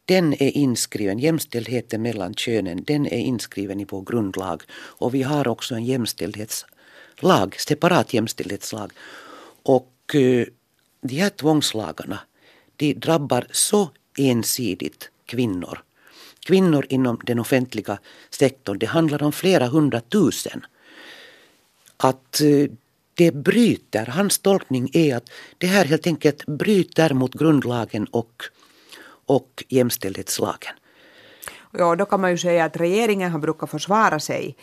den 0.06 0.34
är 0.34 0.58
inskriven, 0.58 1.20
jämställdheten 1.20 2.02
mellan 2.02 2.34
könen, 2.34 2.84
den 2.84 3.06
är 3.06 3.20
inskriven 3.20 3.80
i 3.80 3.86
vår 3.90 4.02
grundlag. 4.02 4.63
Och 4.72 5.16
vi 5.16 5.24
har 5.24 5.48
också 5.48 5.76
en 5.76 5.86
jämställdhetslag, 5.86 7.56
separat 7.60 8.13
jämställdhetslag. 8.13 8.92
Och 9.63 10.16
eh, 10.16 10.46
de 11.02 11.16
här 11.16 11.30
tvångslagarna, 11.30 12.20
de 12.76 12.94
drabbar 12.94 13.48
så 13.52 13.90
ensidigt 14.18 15.10
kvinnor. 15.26 15.84
Kvinnor 16.40 16.86
inom 16.90 17.20
den 17.24 17.40
offentliga 17.40 18.00
sektorn, 18.30 18.80
det 18.80 18.86
handlar 18.86 19.24
om 19.24 19.32
flera 19.32 19.68
hundratusen. 19.68 20.66
Att 21.98 22.42
eh, 22.42 22.72
det 23.13 23.32
bryter, 23.32 24.06
hans 24.06 24.40
tolkning 24.40 24.90
är 24.94 25.16
att 25.16 25.30
det 25.58 25.68
här 25.68 25.86
helt 25.86 26.08
enkelt 26.08 26.46
bryter 26.46 27.13
mot 27.13 27.34
grundlagen 27.34 28.06
och 28.06 28.44
och 29.28 29.63
jämställdhetslagen. 29.70 30.74
Ja, 31.72 31.96
då 31.96 32.06
kan 32.06 32.22
man 32.22 32.32
ju 32.32 32.38
säga 32.38 32.66
att 32.66 32.78
regeringen 32.78 33.32
har 33.32 33.40
brukat 33.40 33.70
försvara 33.70 34.20
sig 34.20 34.56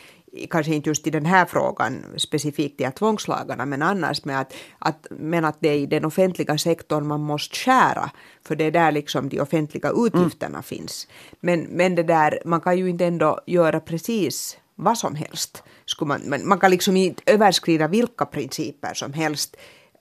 kanske 0.50 0.74
inte 0.74 0.90
just 0.90 1.06
i 1.06 1.10
den 1.10 1.26
här 1.26 1.44
frågan 1.44 2.04
specifikt 2.16 2.80
i 2.80 2.90
tvångslagarna, 2.98 3.66
men 3.66 3.82
annars 3.82 4.24
med 4.24 4.40
att, 4.40 4.54
att, 4.78 5.06
men 5.10 5.44
att 5.44 5.56
det 5.60 5.68
är 5.68 5.78
i 5.78 5.86
den 5.86 6.04
offentliga 6.04 6.58
sektorn 6.58 7.06
man 7.06 7.20
måste 7.20 7.56
skära, 7.56 8.10
för 8.46 8.56
det 8.56 8.64
är 8.64 8.70
där 8.70 8.92
liksom 8.92 9.28
de 9.28 9.40
offentliga 9.40 9.90
utgifterna 9.96 10.58
mm. 10.58 10.62
finns. 10.62 11.08
Men, 11.40 11.60
men 11.60 11.94
det 11.94 12.02
där, 12.02 12.42
man 12.44 12.60
kan 12.60 12.78
ju 12.78 12.90
inte 12.90 13.06
ändå 13.06 13.40
göra 13.46 13.80
precis 13.80 14.58
vad 14.74 14.98
som 14.98 15.14
helst. 15.14 15.62
Skulle 15.86 16.08
man, 16.08 16.20
man, 16.28 16.48
man 16.48 16.58
kan 16.58 16.70
liksom 16.70 16.96
inte 16.96 17.22
överskrida 17.26 17.88
vilka 17.88 18.26
principer 18.26 18.94
som 18.94 19.12
helst, 19.12 19.56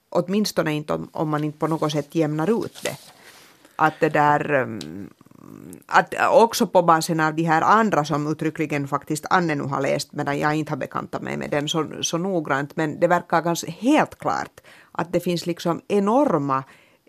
åtminstone 0.08 0.72
inte 0.72 0.92
om, 0.92 1.08
om 1.12 1.28
man 1.28 1.44
inte 1.44 1.58
på 1.58 1.66
något 1.66 1.92
sätt 1.92 2.14
jämnar 2.14 2.64
ut 2.64 2.80
det 2.82 2.96
att 3.76 3.94
det 4.00 4.08
där 4.08 4.54
mm, 4.54 5.10
att 5.86 6.14
också 6.30 6.66
på 6.66 6.82
basen 6.82 7.20
av 7.20 7.34
de 7.34 7.42
här 7.42 7.62
andra 7.62 8.04
som 8.04 8.32
uttryckligen 8.32 8.88
faktiskt 8.88 9.26
Anne 9.30 9.54
nu 9.54 9.62
har 9.62 9.80
läst 9.80 10.12
medan 10.12 10.38
jag 10.38 10.54
inte 10.54 10.72
har 10.72 10.76
bekantat 10.76 11.22
mig 11.22 11.36
med 11.36 11.50
den 11.50 11.68
så, 11.68 11.86
så 12.02 12.18
noggrant 12.18 12.76
men 12.76 13.00
det 13.00 13.06
verkar 13.06 13.42
ganska 13.42 13.70
helt 13.70 14.18
klart 14.18 14.60
att 14.92 15.12
det 15.12 15.20
finns 15.20 15.46
liksom 15.46 15.80
enorma 15.88 16.64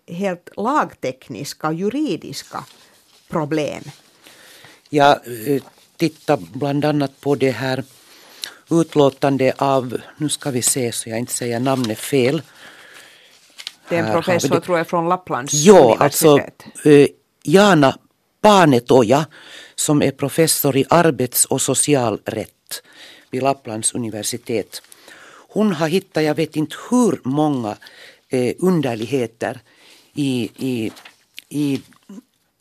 helt 0.08 0.50
lagtekniska 0.58 1.72
juridiska 1.72 2.64
problem. 3.30 3.84
Jag 4.90 5.12
eh, 5.48 5.64
tittar 5.98 6.38
bland 6.54 6.86
annat 6.86 7.22
på 7.22 7.36
det 7.36 7.52
här 7.52 7.84
utlåtande 8.72 9.54
av, 9.58 9.98
nu 10.18 10.30
ska 10.30 10.52
vi 10.52 10.62
se 10.62 10.92
så 10.92 11.10
jag 11.10 11.20
inte 11.20 11.34
säger 11.34 11.60
namnet 11.60 12.00
fel, 12.00 12.42
det 13.90 13.96
är 13.96 14.04
en 14.04 14.12
professor 14.12 14.60
tror 14.60 14.78
jag 14.78 14.88
från 14.88 15.10
Lapplands 15.10 15.54
ja, 15.54 15.84
universitet. 15.84 16.66
Alltså, 16.74 16.90
uh, 16.90 17.08
Jana 17.44 17.98
Panetoja 18.42 19.26
som 19.76 20.02
är 20.02 20.12
professor 20.12 20.78
i 20.78 20.86
arbets 20.90 21.46
och 21.46 21.62
socialrätt 21.62 22.82
vid 23.30 23.44
Lapplands 23.44 23.94
universitet. 23.94 24.82
Hon 25.50 25.72
har 25.74 25.88
hittat, 25.88 26.24
jag 26.24 26.36
vet 26.36 26.56
inte 26.56 26.76
hur 26.90 27.20
många 27.24 27.78
eh, 28.30 28.56
underligheter 28.60 29.60
i, 30.14 30.50
i, 30.58 30.92
i 31.50 31.82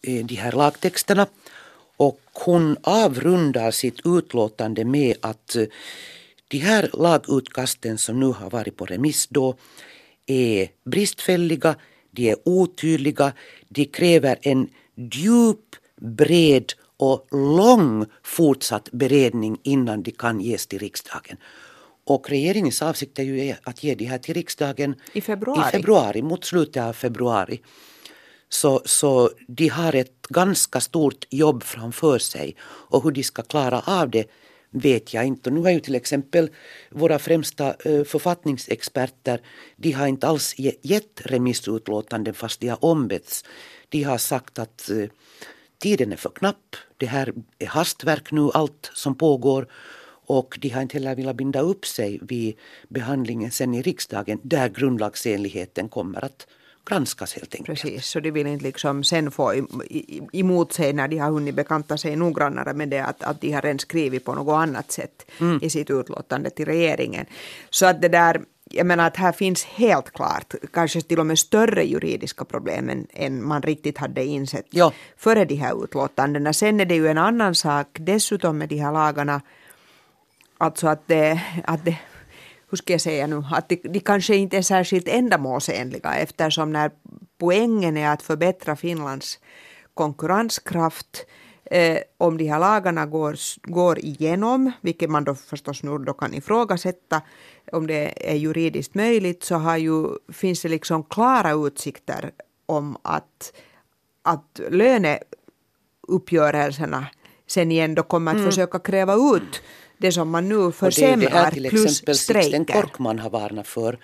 eh, 0.03 0.25
de 0.25 0.35
här 0.35 0.53
lagtexterna 0.53 1.27
och 1.97 2.21
hon 2.33 2.77
avrundar 2.83 3.71
sitt 3.71 4.01
utlåtande 4.05 4.85
med 4.85 5.17
att 5.21 5.57
eh, 5.57 5.65
de 6.49 6.59
här 6.59 6.91
lagutkasten 6.93 7.99
som 7.99 8.21
nu 8.21 8.27
har 8.27 8.51
varit 8.51 8.77
på 8.77 8.87
remiss 8.87 9.27
då 9.27 9.55
är 10.27 10.69
bristfälliga, 10.85 11.77
de 12.11 12.31
är 12.31 12.37
otydliga, 12.45 13.33
de 13.69 13.85
kräver 13.85 14.39
en 14.43 14.69
djup, 14.97 15.77
bred 16.01 16.73
och 16.97 17.27
lång 17.31 18.07
fortsatt 18.23 18.89
beredning 18.93 19.59
innan 19.63 20.03
de 20.03 20.11
kan 20.11 20.41
ges 20.41 20.67
till 20.67 20.79
riksdagen. 20.79 21.37
Och 22.07 22.31
regeringens 22.31 22.83
avsikt 22.83 23.19
är 23.19 23.23
ju 23.23 23.55
att 23.63 23.85
ge 23.85 23.95
de 23.95 24.05
här 24.05 24.19
till 24.19 24.35
riksdagen 24.35 24.95
i 25.13 25.21
februari, 25.21 25.69
i 25.69 25.73
februari 25.73 26.23
mot 26.23 26.45
slutet 26.45 26.83
av 26.83 26.93
februari. 26.93 27.61
Så, 28.49 28.83
så 28.85 29.31
de 29.49 29.69
har 29.69 29.95
ett 29.95 30.27
ganska 30.29 30.81
stort 30.81 31.25
jobb 31.31 31.63
framför 31.63 32.19
sig 32.19 32.57
och 32.63 33.03
hur 33.03 33.11
de 33.11 33.23
ska 33.23 33.43
klara 33.43 33.81
av 33.81 34.11
det 34.11 34.31
vet 34.75 35.15
jag 35.15 35.25
inte. 35.25 35.51
Nu 35.51 35.61
har 35.61 35.71
ju 35.71 35.81
till 35.81 35.95
exempel 35.95 36.51
våra 36.91 37.19
främsta 37.19 37.75
eh, 37.85 38.05
författningsexperter, 38.05 39.41
de 39.77 39.93
har 39.93 40.07
inte 40.07 40.27
alls 40.27 40.55
gett 40.59 41.21
remissutlåtanden 41.25 42.35
fast 42.35 42.61
de 42.61 42.69
har 42.69 42.85
ombetts. 42.85 43.45
De 43.89 44.03
har 44.03 44.19
sagt 44.19 44.59
att 44.59 44.91
eh, 44.91 45.09
tiden 45.79 46.13
är 46.13 46.17
för 46.17 46.31
knapp, 46.31 46.77
det 46.97 47.07
här 47.07 47.33
är 47.59 47.67
hastverk 47.67 48.33
nu 48.33 48.51
allt 48.55 48.91
som 48.95 49.15
pågår 49.15 49.69
och 50.27 50.59
de 50.61 50.69
har 50.69 50.83
inte 50.83 50.97
heller 50.97 51.15
velat 51.15 51.37
binda 51.37 51.61
upp 51.61 51.87
sig 51.87 52.19
vid 52.23 52.57
behandlingen 52.89 53.51
sen 53.51 53.75
i 53.75 53.83
riksdagen 53.83 54.41
där 54.43 54.69
grundlagsenligheten 54.69 55.89
kommer 55.89 56.25
att 56.25 56.47
granskas 56.85 57.35
helt 57.35 57.55
enkelt. 57.55 57.81
Precis, 57.81 58.07
så 58.07 58.21
de 58.21 58.31
vill 58.31 58.47
inte 58.47 58.65
liksom 58.65 59.05
sen 59.05 59.31
få 59.31 59.55
emot 60.33 60.73
sig 60.73 60.93
när 60.93 61.09
de 61.09 61.19
har 61.19 61.31
hunnit 61.31 61.55
bekanta 61.55 61.97
sig 61.97 62.17
noggrannare 62.17 62.75
med 62.75 62.89
det 62.89 63.05
att, 63.05 63.23
att 63.23 63.41
de 63.41 63.53
har 63.53 63.63
redan 63.63 63.79
skrivit 63.79 64.25
på 64.25 64.35
något 64.35 64.55
annat 64.55 64.93
sätt 64.93 65.31
mm. 65.41 65.59
i 65.63 65.71
sitt 65.71 65.91
utlåtande 65.91 66.51
till 66.51 66.67
regeringen. 66.67 67.27
Så 67.71 67.87
att 67.87 68.03
det 68.03 68.09
där 68.09 68.41
jag 68.71 68.87
menar 68.87 69.07
att 69.07 69.17
här 69.17 69.33
finns 69.33 69.65
helt 69.65 70.11
klart 70.11 70.55
kanske 70.73 71.01
till 71.01 71.21
och 71.21 71.27
med 71.27 71.39
större 71.39 71.85
juridiska 71.85 72.45
problem 72.45 72.89
än, 72.89 73.07
än 73.13 73.45
man 73.45 73.63
riktigt 73.63 73.99
hade 73.99 74.25
insett 74.25 74.67
ja. 74.71 74.93
före 75.17 75.45
de 75.45 75.55
här 75.55 75.85
utlåtandena. 75.85 76.53
Sen 76.53 76.81
är 76.81 76.85
det 76.85 76.95
ju 76.95 77.09
en 77.09 77.19
annan 77.19 77.55
sak 77.55 77.87
dessutom 77.93 78.59
med 78.59 78.69
de 78.69 78.77
här 78.77 78.93
lagarna, 78.93 79.41
alltså 80.59 80.89
att 80.89 81.09
det, 81.09 81.41
att 81.65 81.85
det 81.85 81.97
hur 82.75 82.77
ska 82.77 82.93
jag 82.93 83.01
säga 83.01 83.27
nu, 83.27 83.45
att 83.51 83.69
de, 83.69 83.77
de 83.77 84.01
kanske 84.01 84.37
inte 84.37 84.57
är 84.57 84.63
särskilt 84.63 85.09
ändamålsenliga 85.09 86.15
eftersom 86.15 86.73
när 86.73 86.91
poängen 87.39 87.97
är 87.97 88.09
att 88.09 88.23
förbättra 88.23 88.77
Finlands 88.77 89.39
konkurrenskraft 89.95 91.27
eh, 91.65 91.99
om 92.19 92.39
de 92.39 92.49
här 92.49 92.59
lagarna 92.59 93.07
går, 93.07 93.37
går 93.63 93.99
igenom, 93.99 94.73
vilket 94.81 95.11
man 95.11 95.25
då 95.25 95.35
förstås 95.35 95.83
nu 95.83 95.99
då 95.99 96.13
kan 96.13 96.35
ifrågasätta 96.35 97.23
om 97.73 97.87
det 97.87 98.31
är 98.31 98.35
juridiskt 98.35 98.95
möjligt, 98.95 99.45
så 99.45 99.55
har 99.55 99.77
ju, 99.77 100.07
finns 100.33 100.63
det 100.63 100.69
liksom 100.69 101.05
klara 101.05 101.67
utsikter 101.67 102.31
om 102.67 102.97
att, 103.03 103.53
att 104.23 104.61
löneuppgörelserna 104.71 107.07
sen 107.47 107.73
igen 107.73 107.95
då 107.95 108.03
kommer 108.03 108.31
att 108.31 108.39
mm. 108.39 108.51
försöka 108.51 108.79
kräva 108.79 109.15
ut 109.15 109.63
det 109.99 110.13
som 110.13 110.31
man 110.31 110.49
nu 110.49 110.73
försämrar 110.73 111.17
det, 111.17 111.27
det 111.27 111.31
här 111.31 111.51
till 111.51 111.69
plus 111.69 111.85
exempel. 111.85 112.17
Sixten 112.17 112.65
Korkman 112.65 113.19
har 113.19 113.31
varnat 113.31 113.69
för. 113.69 113.99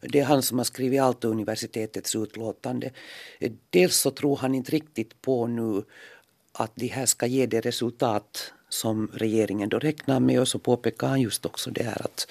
Det 0.00 0.20
är 0.20 0.24
han 0.24 0.42
som 0.42 0.58
har 0.58 0.64
skrivit 0.64 1.00
Aalto-universitetets 1.00 2.16
utlåtande. 2.16 2.90
Dels 3.70 3.96
så 3.96 4.10
tror 4.10 4.36
han 4.36 4.54
inte 4.54 4.72
riktigt 4.72 5.22
på 5.22 5.46
nu 5.46 5.82
att 6.52 6.72
det 6.74 6.86
här 6.86 7.06
ska 7.06 7.26
ge 7.26 7.46
det 7.46 7.60
resultat 7.60 8.52
som 8.68 9.10
regeringen 9.14 9.68
då 9.68 9.78
räknar 9.78 10.20
med 10.20 10.40
och 10.40 10.48
så 10.48 10.58
påpekar 10.58 11.08
han 11.08 11.20
just 11.20 11.46
också 11.46 11.70
det 11.70 11.82
här 11.82 12.02
att, 12.04 12.26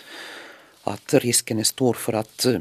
att 0.84 1.14
risken 1.14 1.60
är 1.60 1.64
stor 1.64 1.94
för 1.94 2.14
att 2.14 2.46
eh, 2.46 2.60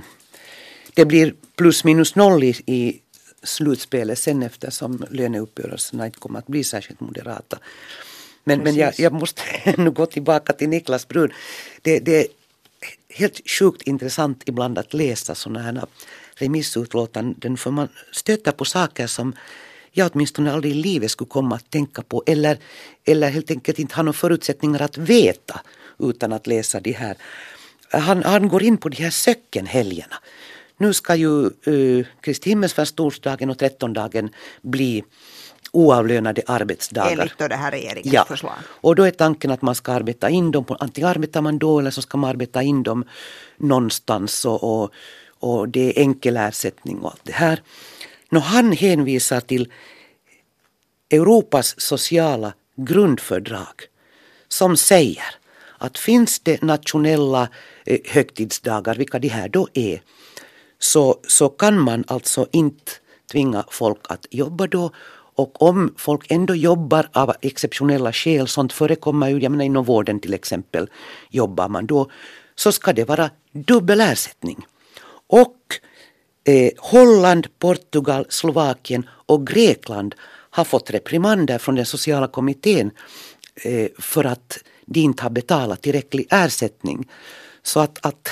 det 0.95 1.05
blir 1.05 1.35
plus 1.57 1.85
minus 1.85 2.15
noll 2.15 2.45
i, 2.45 2.55
i 2.67 3.01
slutspelet 3.43 4.19
sen 4.19 4.43
eftersom 4.43 5.07
löneuppgörelserna 5.11 6.07
inte 6.07 6.19
kommer 6.19 6.39
att 6.39 6.47
bli 6.47 6.65
särskilt 6.65 7.01
moderata. 7.01 7.59
Men, 8.45 8.61
men 8.61 8.75
jag, 8.75 8.95
jag 8.99 9.13
måste 9.13 9.43
ännu 9.65 9.91
gå 9.91 10.07
tillbaka 10.07 10.53
till 10.53 10.69
Niklas 10.69 11.09
Brun. 11.09 11.33
Det, 11.83 11.99
det 11.99 12.21
är 12.21 12.27
helt 13.09 13.51
sjukt 13.51 13.83
intressant 13.83 14.43
ibland 14.47 14.79
att 14.79 14.95
läsa 14.95 15.35
sådana 15.35 15.63
här 15.63 15.85
remissutlåtanden 16.35 17.57
för 17.57 17.71
man 17.71 17.89
stöter 18.13 18.53
på 18.53 18.65
saker 18.65 19.07
som 19.07 19.35
jag 19.93 20.11
åtminstone 20.13 20.53
aldrig 20.53 20.73
i 20.73 20.75
livet 20.75 21.11
skulle 21.11 21.29
komma 21.29 21.55
att 21.55 21.71
tänka 21.71 22.03
på 22.03 22.23
eller, 22.27 22.59
eller 23.05 23.31
helt 23.31 23.51
enkelt 23.51 23.79
inte 23.79 23.95
ha 23.95 24.03
några 24.03 24.13
förutsättningar 24.13 24.83
att 24.83 24.99
veta 24.99 25.61
utan 25.99 26.33
att 26.33 26.47
läsa 26.47 26.81
de 26.81 26.93
här. 26.93 27.17
Han, 27.91 28.23
han 28.23 28.49
går 28.49 28.63
in 28.63 28.77
på 28.77 28.89
de 28.89 29.03
här 29.03 29.11
söckenhelgerna. 29.11 30.17
Nu 30.77 30.93
ska 30.93 31.15
ju 31.15 31.51
uh, 31.69 32.07
Kristi 32.21 32.51
himmelsfärdsdagen 32.51 33.51
och 33.51 33.59
trettondagen 33.59 34.31
bli 34.63 35.05
oavlönade 35.73 36.43
arbetsdagar. 36.47 37.13
Enligt 37.13 37.39
då 37.39 37.49
det 37.49 37.57
här 37.57 37.71
regeringens 37.71 38.15
ja. 38.15 38.25
förslag. 38.25 38.55
Och 38.67 38.97
då 38.97 39.03
är 39.03 39.11
tanken 39.11 39.51
att 39.51 39.63
man 39.63 39.75
ska 39.75 39.93
arbeta 39.93 40.31
in 40.31 40.51
dem, 40.51 40.65
antingen 40.81 41.11
arbetar 41.11 41.41
man 41.41 41.59
då 41.59 41.79
eller 41.79 41.91
så 41.91 42.03
ska 42.03 42.19
man 42.19 42.31
arbeta 42.31 42.63
in 42.63 42.83
dem 42.83 43.05
någonstans 43.57 44.45
och, 44.45 44.83
och, 44.83 44.91
och 45.39 45.69
det 45.69 45.81
är 45.81 46.03
enkel 46.03 46.37
ersättning 46.37 46.99
och 46.99 47.11
allt 47.11 47.25
det 47.25 47.33
här. 47.33 47.63
Nå, 48.31 48.41
han 48.41 48.73
hänvisar 48.73 49.41
till 49.41 49.73
Europas 51.11 51.81
sociala 51.81 52.53
grundfördrag 52.77 53.83
som 54.49 54.77
säger 54.77 55.25
att 55.79 55.99
finns 55.99 56.41
det 56.41 56.63
nationella 56.63 57.49
eh, 57.85 57.99
högtidsdagar, 58.05 58.95
vilka 58.95 59.19
de 59.19 59.29
här 59.29 59.49
då 59.49 59.69
är, 59.75 60.03
så, 60.79 61.21
så 61.29 61.49
kan 61.49 61.79
man 61.79 62.05
alltså 62.07 62.47
inte 62.53 62.93
tvinga 63.33 63.65
folk 63.71 64.01
att 64.09 64.27
jobba 64.31 64.67
då 64.67 64.91
och 65.35 65.63
om 65.63 65.95
folk 65.97 66.31
ändå 66.31 66.55
jobbar 66.55 67.09
av 67.13 67.33
exceptionella 67.41 68.13
skäl, 68.13 68.49
sånt 68.49 68.73
förekommer 68.73 69.29
ju, 69.29 69.39
jag 69.39 69.51
menar 69.53 69.65
inom 69.65 69.85
vården 69.85 70.21
till 70.21 70.35
exempel, 70.35 70.91
jobbar 71.31 71.69
man 71.69 71.87
då, 71.87 72.11
så 72.55 72.73
ska 72.73 72.93
det 72.93 73.05
vara 73.05 73.31
dubbel 73.53 74.01
ersättning. 74.01 74.67
Och 75.27 75.57
eh, 76.45 76.71
Holland, 76.79 77.47
Portugal, 77.59 78.27
Slovakien 78.29 79.09
och 79.27 79.47
Grekland 79.47 80.15
har 80.51 80.65
fått 80.65 80.91
reprimander 80.91 81.59
från 81.59 81.75
den 81.75 81.87
sociala 81.87 82.29
kommittén 82.29 82.91
eh, 83.65 83.89
för 83.99 84.25
att 84.25 84.59
de 84.87 85.01
inte 85.01 85.23
har 85.23 85.31
betalat 85.31 85.83
tillräcklig 85.83 86.27
ersättning. 86.31 87.09
Så 87.63 87.81
att, 87.81 88.07
att 88.07 88.29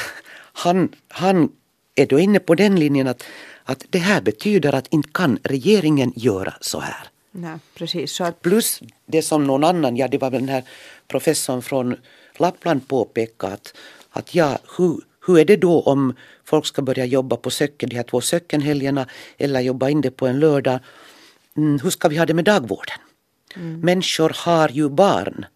han, 0.53 0.89
han 1.09 1.53
är 1.95 2.07
då 2.07 2.19
inne 2.19 2.39
på 2.39 2.55
den 2.55 2.81
linjen 2.81 3.07
att, 3.07 3.25
att 3.71 3.85
det 3.91 3.99
här 3.99 4.21
betyder 4.21 4.75
att 4.75 4.87
inte 4.91 5.09
kan 5.13 5.39
regeringen 5.43 6.13
göra 6.17 6.55
så 6.61 6.81
här. 6.81 7.09
Nej, 7.31 7.59
precis. 7.75 8.13
Så 8.13 8.25
att... 8.25 8.43
Plus 8.43 8.81
det 9.07 9.23
som 9.23 9.45
någon 9.45 9.65
annan, 9.65 9.97
ja 9.97 10.09
det 10.09 10.19
var 10.19 10.31
väl 10.31 10.41
den 10.41 10.49
här 10.49 10.65
professorn 11.09 11.63
från 11.63 11.97
Lappland 12.37 12.89
påpekade 12.89 13.53
att, 13.53 13.75
att 14.11 14.35
ja, 14.35 14.59
hur, 14.77 15.01
hur 15.27 15.39
är 15.39 15.45
det 15.45 15.57
då 15.57 15.81
om 15.81 16.15
folk 16.45 16.67
ska 16.67 16.83
börja 16.83 17.05
jobba 17.05 17.37
på 17.37 17.51
söcken, 17.51 17.89
de 17.89 17.97
här 17.97 18.03
två 18.03 18.21
söckenhelgerna 18.21 19.07
eller 19.39 19.61
jobba 19.61 19.89
in 19.89 20.01
det 20.01 20.11
på 20.11 20.27
en 20.27 20.41
lördag. 20.41 20.79
Mm, 21.57 21.79
hur 21.83 21.91
ska 21.91 22.09
vi 22.09 22.17
ha 22.17 22.27
det 22.27 22.35
med 22.35 22.45
dagvården? 22.45 22.99
Mm. 23.57 23.81
Människor 23.81 24.33
har 24.37 24.69
ju 24.69 24.89
barn 24.89 25.47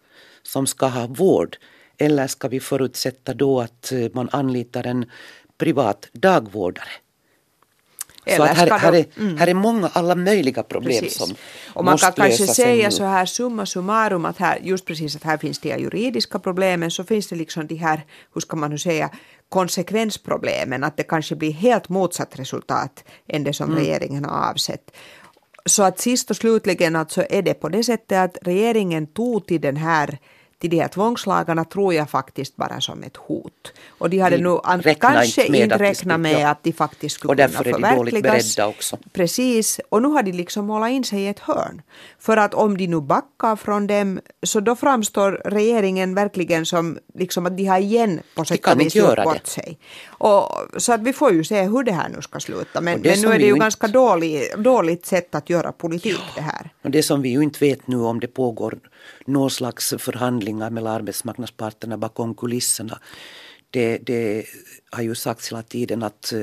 som 0.43 0.67
ska 0.67 0.87
ha 0.87 1.07
vård. 1.07 1.57
Eller 1.97 2.27
ska 2.27 2.47
vi 2.47 2.59
förutsätta 2.59 3.33
då 3.33 3.61
att 3.61 3.91
eh, 3.91 4.07
man 4.13 4.29
anlitar 4.31 4.87
en 4.87 5.05
privat 5.57 6.09
dagvårdare? 6.13 6.89
Eller 8.25 8.45
så 8.45 8.51
att 8.51 8.57
här, 8.57 8.79
här, 8.79 8.93
är, 8.93 9.05
mm. 9.17 9.37
här 9.37 9.47
är 9.47 9.53
många, 9.53 9.89
alla 9.93 10.15
möjliga 10.15 10.63
problem 10.63 11.01
precis. 11.01 11.17
som 11.17 11.35
Och 11.73 11.85
man 11.85 11.97
kan 11.97 12.11
kanske 12.11 12.47
säga 12.47 12.91
så 12.91 13.03
här 13.03 13.25
summa 13.25 13.65
summarum 13.65 14.25
att 14.25 14.37
här, 14.37 14.59
just 14.63 14.85
precis 14.85 15.15
att 15.15 15.23
här 15.23 15.37
finns 15.37 15.59
de 15.59 15.69
juridiska 15.77 16.39
problemen 16.39 16.91
så 16.91 17.03
finns 17.03 17.27
det 17.27 17.35
liksom 17.35 17.67
de 17.67 17.75
här, 17.75 18.05
hur 18.33 18.41
ska 18.41 18.55
man 18.55 18.71
nu 18.71 18.77
säga, 18.77 19.09
konsekvensproblemen, 19.49 20.83
att 20.83 20.97
det 20.97 21.03
kanske 21.03 21.35
blir 21.35 21.51
helt 21.51 21.89
motsatt 21.89 22.39
resultat 22.39 23.03
än 23.27 23.43
det 23.43 23.53
som 23.53 23.71
mm. 23.71 23.79
regeringen 23.79 24.25
har 24.25 24.49
avsett. 24.49 24.91
Så 25.65 25.83
att 25.83 25.99
sist 25.99 26.29
och 26.29 26.35
slutligen 26.35 26.95
alltså 26.95 27.25
är 27.29 27.41
det 27.41 27.53
på 27.53 27.69
det 27.69 27.83
sättet 27.83 28.17
att 28.17 28.37
regeringen 28.41 29.07
tog 29.07 29.47
till 29.47 29.61
den 29.61 29.77
här 29.77 30.19
till 30.59 30.69
de 30.69 30.79
här 30.79 30.87
tvångslagarna 30.87 31.65
tror 31.65 31.93
jag 31.93 32.09
faktiskt 32.09 32.55
bara 32.55 32.81
som 32.81 33.03
ett 33.03 33.17
hot. 33.17 33.73
Och 33.87 34.09
de 34.09 34.19
hade 34.19 34.37
nog 34.37 34.61
kanske 34.99 35.45
inte 35.45 35.77
räknat 35.77 36.19
med 36.19 36.41
ja. 36.41 36.49
att 36.49 36.63
de 36.63 36.73
faktiskt 36.73 37.15
skulle 37.15 37.35
kunna 37.35 37.47
förverkligas. 37.47 37.67
Och 37.67 37.75
därför 37.75 37.87
är 37.87 37.95
de 37.95 37.97
dåligt 37.97 38.23
beredda 38.23 38.67
också. 38.67 38.97
Precis, 39.13 39.79
och 39.89 40.01
nu 40.01 40.07
har 40.07 40.23
de 40.23 40.31
liksom 40.31 40.65
målat 40.65 40.89
in 40.89 41.03
sig 41.03 41.19
i 41.19 41.27
ett 41.27 41.39
hörn. 41.39 41.81
För 42.19 42.37
att 42.37 42.53
om 42.53 42.77
de 42.77 42.87
nu 42.87 43.01
backar 43.01 43.55
från 43.55 43.87
dem 43.87 44.19
så 44.43 44.59
då 44.59 44.75
framstår 44.75 45.41
regeringen 45.45 46.15
verkligen 46.15 46.65
som 46.65 46.97
liksom 47.13 47.45
att 47.45 47.57
de 47.57 47.65
har 47.65 47.79
igen 47.79 48.19
på 48.35 48.45
sätt 48.45 48.67
och 48.67 48.79
vis 48.79 48.95
gjort 48.95 49.23
bort 49.23 49.47
sig. 49.47 49.79
Och, 50.05 50.51
så 50.77 50.93
att 50.93 51.01
vi 51.01 51.13
får 51.13 51.31
ju 51.31 51.43
se 51.43 51.61
hur 51.61 51.83
det 51.83 51.91
här 51.91 52.09
nu 52.09 52.21
ska 52.21 52.39
sluta. 52.39 52.81
Men, 52.81 53.01
men 53.01 53.21
nu 53.21 53.27
är 53.27 53.39
det 53.39 53.45
ju 53.45 53.55
ganska 53.55 53.87
inte... 53.87 53.97
dålig, 53.97 54.43
dåligt 54.57 55.05
sätt 55.05 55.35
att 55.35 55.49
göra 55.49 55.71
politik 55.71 56.19
ja. 56.19 56.33
det 56.35 56.41
här. 56.41 56.69
Och 56.83 56.91
det 56.91 57.03
som 57.03 57.21
vi 57.21 57.29
ju 57.29 57.41
inte 57.41 57.59
vet 57.59 57.87
nu 57.87 57.97
om 57.97 58.19
det 58.19 58.27
pågår 58.27 58.79
någon 59.25 59.51
slags 59.51 59.93
förhandlingar 59.97 60.69
mellan 60.69 60.93
arbetsmarknadsparterna 60.93 61.97
bakom 61.97 62.35
kulisserna. 62.35 62.99
Det, 63.69 63.97
det 63.97 64.45
har 64.89 65.03
ju 65.03 65.15
sagts 65.15 65.51
hela 65.51 65.63
tiden 65.63 66.03
att, 66.03 66.33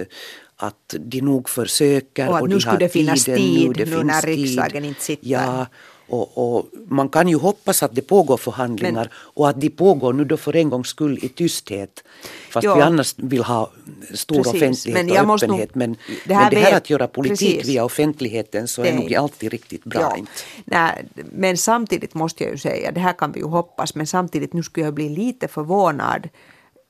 att 0.57 0.95
de 0.99 1.21
nog 1.21 1.49
försöker. 1.49 2.29
Och 2.29 2.37
att 2.37 2.43
och 2.43 2.49
nu 2.49 2.55
de 2.55 2.61
skulle 2.61 2.79
det 2.79 2.89
finnas 2.89 3.25
tid 3.25 3.69
nu, 3.69 3.73
det 3.73 3.91
nu 3.91 4.05
när 4.05 4.23
riksdagen 4.23 4.85
inte 4.85 5.01
sitter. 5.01 5.29
Ja, 5.31 5.67
och, 6.13 6.57
och, 6.57 6.67
man 6.89 7.09
kan 7.09 7.29
ju 7.29 7.37
hoppas 7.37 7.83
att 7.83 7.95
det 7.95 8.03
pågår 8.03 8.37
förhandlingar 8.37 8.93
men, 8.93 9.09
och 9.13 9.49
att 9.49 9.61
de 9.61 9.71
pågår 9.71 10.13
nu 10.13 10.25
då 10.25 10.37
för 10.37 10.57
en 10.57 10.71
gångs 10.71 10.89
skull 10.89 11.19
i 11.23 11.29
tysthet. 11.29 12.05
Fast 12.51 12.65
jo, 12.65 12.75
vi 12.75 12.81
annars 12.81 13.15
vill 13.17 13.43
ha 13.43 13.71
stor 14.15 14.37
precis, 14.37 14.55
offentlighet 14.55 15.07
men 15.07 15.31
och 15.31 15.35
öppenhet. 15.35 15.75
Nog, 15.75 15.77
men, 15.77 15.97
det 16.27 16.35
här, 16.35 16.51
men 16.51 16.51
det 16.51 16.61
här 16.61 16.77
att 16.77 16.91
göra 16.91 17.07
politik 17.09 17.57
precis, 17.57 17.69
via 17.69 17.85
offentligheten 17.85 18.69
så 18.69 18.85
är 18.85 18.93
nog 18.93 19.15
alltid 19.15 19.51
riktigt 19.51 19.85
bra. 19.85 20.15
Jo, 20.19 20.27
nej, 20.65 21.05
men 21.33 21.57
samtidigt 21.57 22.15
måste 22.15 22.45
jag 22.45 22.53
ju 22.53 22.59
säga, 22.59 22.93
det 22.93 23.01
här 23.01 23.13
kan 23.13 23.33
vi 23.33 23.41
ju 23.41 23.47
hoppas, 23.47 23.95
men 23.95 24.07
samtidigt 24.07 24.53
nu 24.53 24.63
skulle 24.63 24.87
jag 24.87 24.95
bli 24.95 25.09
lite 25.09 25.49
förvånad 25.49 26.29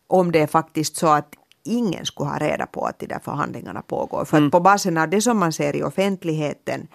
om 0.06 0.32
det 0.32 0.38
är 0.38 0.46
faktiskt 0.46 0.96
så 0.96 1.06
att 1.06 1.34
ingen 1.64 2.06
skulle 2.06 2.30
ha 2.30 2.38
reda 2.38 2.66
på 2.66 2.84
att 2.84 2.98
de 2.98 3.06
där 3.06 3.20
förhandlingarna 3.24 3.82
pågår. 3.82 4.24
För 4.24 4.36
mm. 4.36 4.46
att 4.46 4.52
på 4.52 4.60
basen 4.60 4.98
av 4.98 5.08
det 5.10 5.20
som 5.20 5.38
man 5.38 5.52
ser 5.52 5.76
i 5.76 5.82
offentligheten 5.82 6.88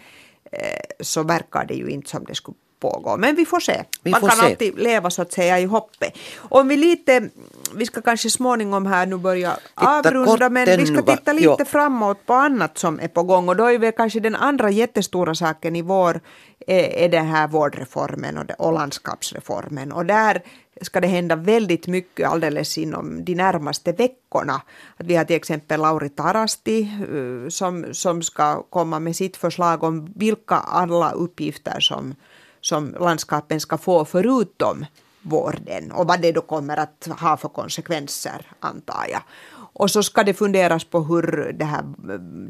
så 0.99 1.23
verkar 1.23 1.65
det 1.65 1.73
ju 1.73 1.89
inte 1.89 2.09
som 2.09 2.23
det 2.23 2.35
skulle 2.35 2.57
pågå. 2.79 3.17
Men 3.17 3.35
vi 3.35 3.45
får 3.45 3.59
se. 3.59 3.83
Vi 4.03 4.11
Man 4.11 4.19
får 4.19 4.27
kan 4.27 4.37
se. 4.37 4.45
alltid 4.45 4.79
leva 4.79 5.09
så 5.09 5.21
att 5.21 5.33
säga 5.33 5.59
i 5.59 5.65
hoppet. 5.65 6.17
Om 6.37 6.67
vi 6.67 6.77
lite, 6.77 7.29
vi 7.75 7.85
ska 7.85 8.01
kanske 8.01 8.29
småningom 8.29 8.85
här 8.85 9.05
nu 9.05 9.17
börja 9.17 9.55
titta 9.55 9.97
avrunda 9.97 10.49
men 10.49 10.65
vi 10.65 10.85
ska 10.85 11.01
titta 11.01 11.33
lite 11.33 11.55
jo. 11.59 11.65
framåt 11.65 12.25
på 12.25 12.33
annat 12.33 12.77
som 12.77 12.99
är 12.99 13.07
på 13.07 13.23
gång 13.23 13.49
och 13.49 13.55
då 13.55 13.65
är 13.65 13.79
väl 13.79 13.91
kanske 13.91 14.19
den 14.19 14.35
andra 14.35 14.69
jättestora 14.69 15.35
saken 15.35 15.75
i 15.75 15.81
vår 15.81 16.21
är, 16.67 17.05
är 17.05 17.09
den 17.09 17.25
här 17.25 17.47
vårdreformen 17.47 18.37
och, 18.37 18.45
det, 18.45 18.53
och 18.53 18.73
landskapsreformen 18.73 19.91
och 19.91 20.05
där 20.05 20.41
ska 20.81 21.01
det 21.01 21.07
hända 21.07 21.35
väldigt 21.35 21.87
mycket 21.87 22.29
alldeles 22.29 22.77
inom 22.77 23.25
de 23.25 23.35
närmaste 23.35 23.91
veckorna. 23.91 24.61
Att 24.97 25.05
vi 25.05 25.15
har 25.15 25.25
till 25.25 25.35
exempel 25.35 25.81
Lauri 25.81 26.09
Tarasti 26.09 26.81
eh, 26.81 27.49
som, 27.49 27.85
som 27.91 28.21
ska 28.21 28.63
komma 28.63 28.99
med 28.99 29.15
sitt 29.15 29.37
förslag 29.37 29.83
om 29.83 30.13
vilka 30.15 30.55
alla 30.55 31.11
uppgifter 31.11 31.79
som, 31.79 32.15
som 32.61 32.95
landskapen 32.99 33.59
ska 33.59 33.77
få 33.77 34.05
förutom 34.05 34.85
vården 35.21 35.91
och 35.91 36.07
vad 36.07 36.21
det 36.21 36.31
då 36.31 36.41
kommer 36.41 36.77
att 36.77 37.07
ha 37.19 37.37
för 37.37 37.49
konsekvenser 37.49 38.45
antar 38.59 39.05
jag. 39.11 39.21
Och 39.79 39.91
så 39.91 40.03
ska 40.03 40.23
det 40.23 40.33
funderas 40.33 40.83
på 40.83 40.99
hur 40.99 41.53
det 41.53 41.65
här, 41.65 41.83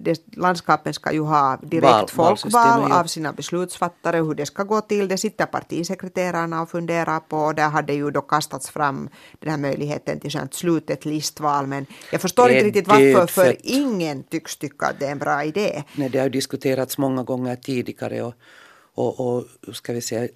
det, 0.04 0.22
landskapen 0.38 0.94
ska 0.94 1.12
ju 1.12 1.22
ha 1.22 1.58
direkt 1.62 1.84
Val, 1.84 2.08
folkval 2.08 2.92
av 2.92 3.04
sina 3.04 3.34
beslutsfattare, 3.34 4.18
hur 4.18 4.36
det 4.36 4.46
ska 4.46 4.64
gå 4.64 4.82
till. 4.82 5.08
Det 5.08 5.18
sitter 5.18 5.46
partisekreterarna 5.46 6.62
och 6.62 6.70
funderar 6.70 7.20
på. 7.20 7.54
Där 7.54 7.70
hade 7.70 7.94
ju 7.94 8.12
då 8.12 8.22
kastats 8.22 8.70
fram 8.70 9.10
den 9.40 9.50
här 9.50 9.58
möjligheten 9.58 10.20
till 10.20 10.32
sånt 10.32 10.54
slutet 10.54 11.06
listval. 11.06 11.68
Men 11.68 11.86
jag 12.12 12.22
förstår 12.22 12.50
inte 12.50 12.66
riktigt 12.66 12.88
varför, 12.88 13.28
för 13.28 13.56
ingen 13.64 14.24
tycks 14.24 14.58
tycka 14.58 14.86
att 14.86 15.00
det 15.00 15.06
är 15.06 15.12
en 15.12 15.20
bra 15.20 15.44
idé. 15.44 15.84
Nej, 15.96 16.10
det 16.10 16.20
har 16.20 16.30
diskuterats 16.30 16.98
många 16.98 17.24
gånger 17.24 17.56
tidigare 17.56 18.22
och, 18.22 18.34
och, 18.94 19.20
och 19.20 19.44
ska 19.74 19.94
vi 19.94 20.02
säga 20.02 20.28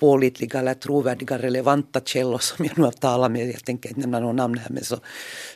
pålitliga 0.00 0.58
eller 0.58 0.74
trovärdiga 0.74 1.38
relevanta 1.38 2.00
källor 2.00 2.38
som 2.38 2.64
jag 2.64 2.78
nu 2.78 2.84
har 2.84 2.92
talat 2.92 3.32
med, 3.32 3.48
jag 3.48 3.64
tänker 3.64 3.88
inte 3.88 4.00
nämna 4.00 4.20
några 4.20 4.32
namn 4.32 4.58
här, 4.58 4.70
men 4.70 4.84
så, 4.84 4.96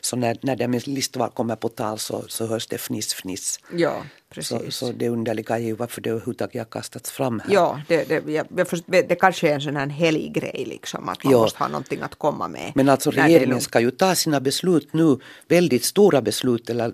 så 0.01 0.15
när, 0.15 0.37
när 0.41 0.55
det 0.55 0.67
med 0.67 0.87
listval 0.87 1.29
kommer 1.29 1.55
på 1.55 1.69
tal 1.69 1.99
så, 1.99 2.23
så 2.27 2.47
hörs 2.47 2.67
det 2.67 2.77
fniss 2.77 3.13
fniss. 3.13 3.59
Ja, 3.73 4.03
precis. 4.29 4.57
Så, 4.57 4.71
så 4.71 4.91
det 4.91 5.09
underliga 5.09 5.55
är 5.55 5.59
ju 5.63 5.75
varför 5.75 6.01
det 6.01 6.09
överhuvudtaget 6.09 6.61
har 6.61 6.65
kastats 6.65 7.11
fram 7.11 7.39
här. 7.39 7.53
Ja, 7.53 7.81
det, 7.87 8.09
det, 8.09 8.31
jag, 8.31 8.47
jag 8.57 8.67
först, 8.67 8.83
det 8.87 9.19
kanske 9.19 9.49
är 9.49 9.53
en 9.53 9.61
sån 9.61 9.75
här 9.75 9.87
helig 9.87 10.33
grej 10.33 10.65
liksom, 10.67 11.09
att 11.09 11.23
man 11.23 11.33
ja. 11.33 11.39
måste 11.39 11.59
ha 11.59 11.67
någonting 11.67 12.01
att 12.01 12.15
komma 12.15 12.47
med. 12.47 12.71
Men 12.75 12.89
alltså 12.89 13.11
regeringen 13.11 13.61
ska 13.61 13.79
ju 13.79 13.91
ta 13.91 14.15
sina 14.15 14.39
beslut 14.39 14.93
nu, 14.93 15.17
väldigt 15.47 15.83
stora 15.83 16.21
beslut, 16.21 16.69
eller 16.69 16.93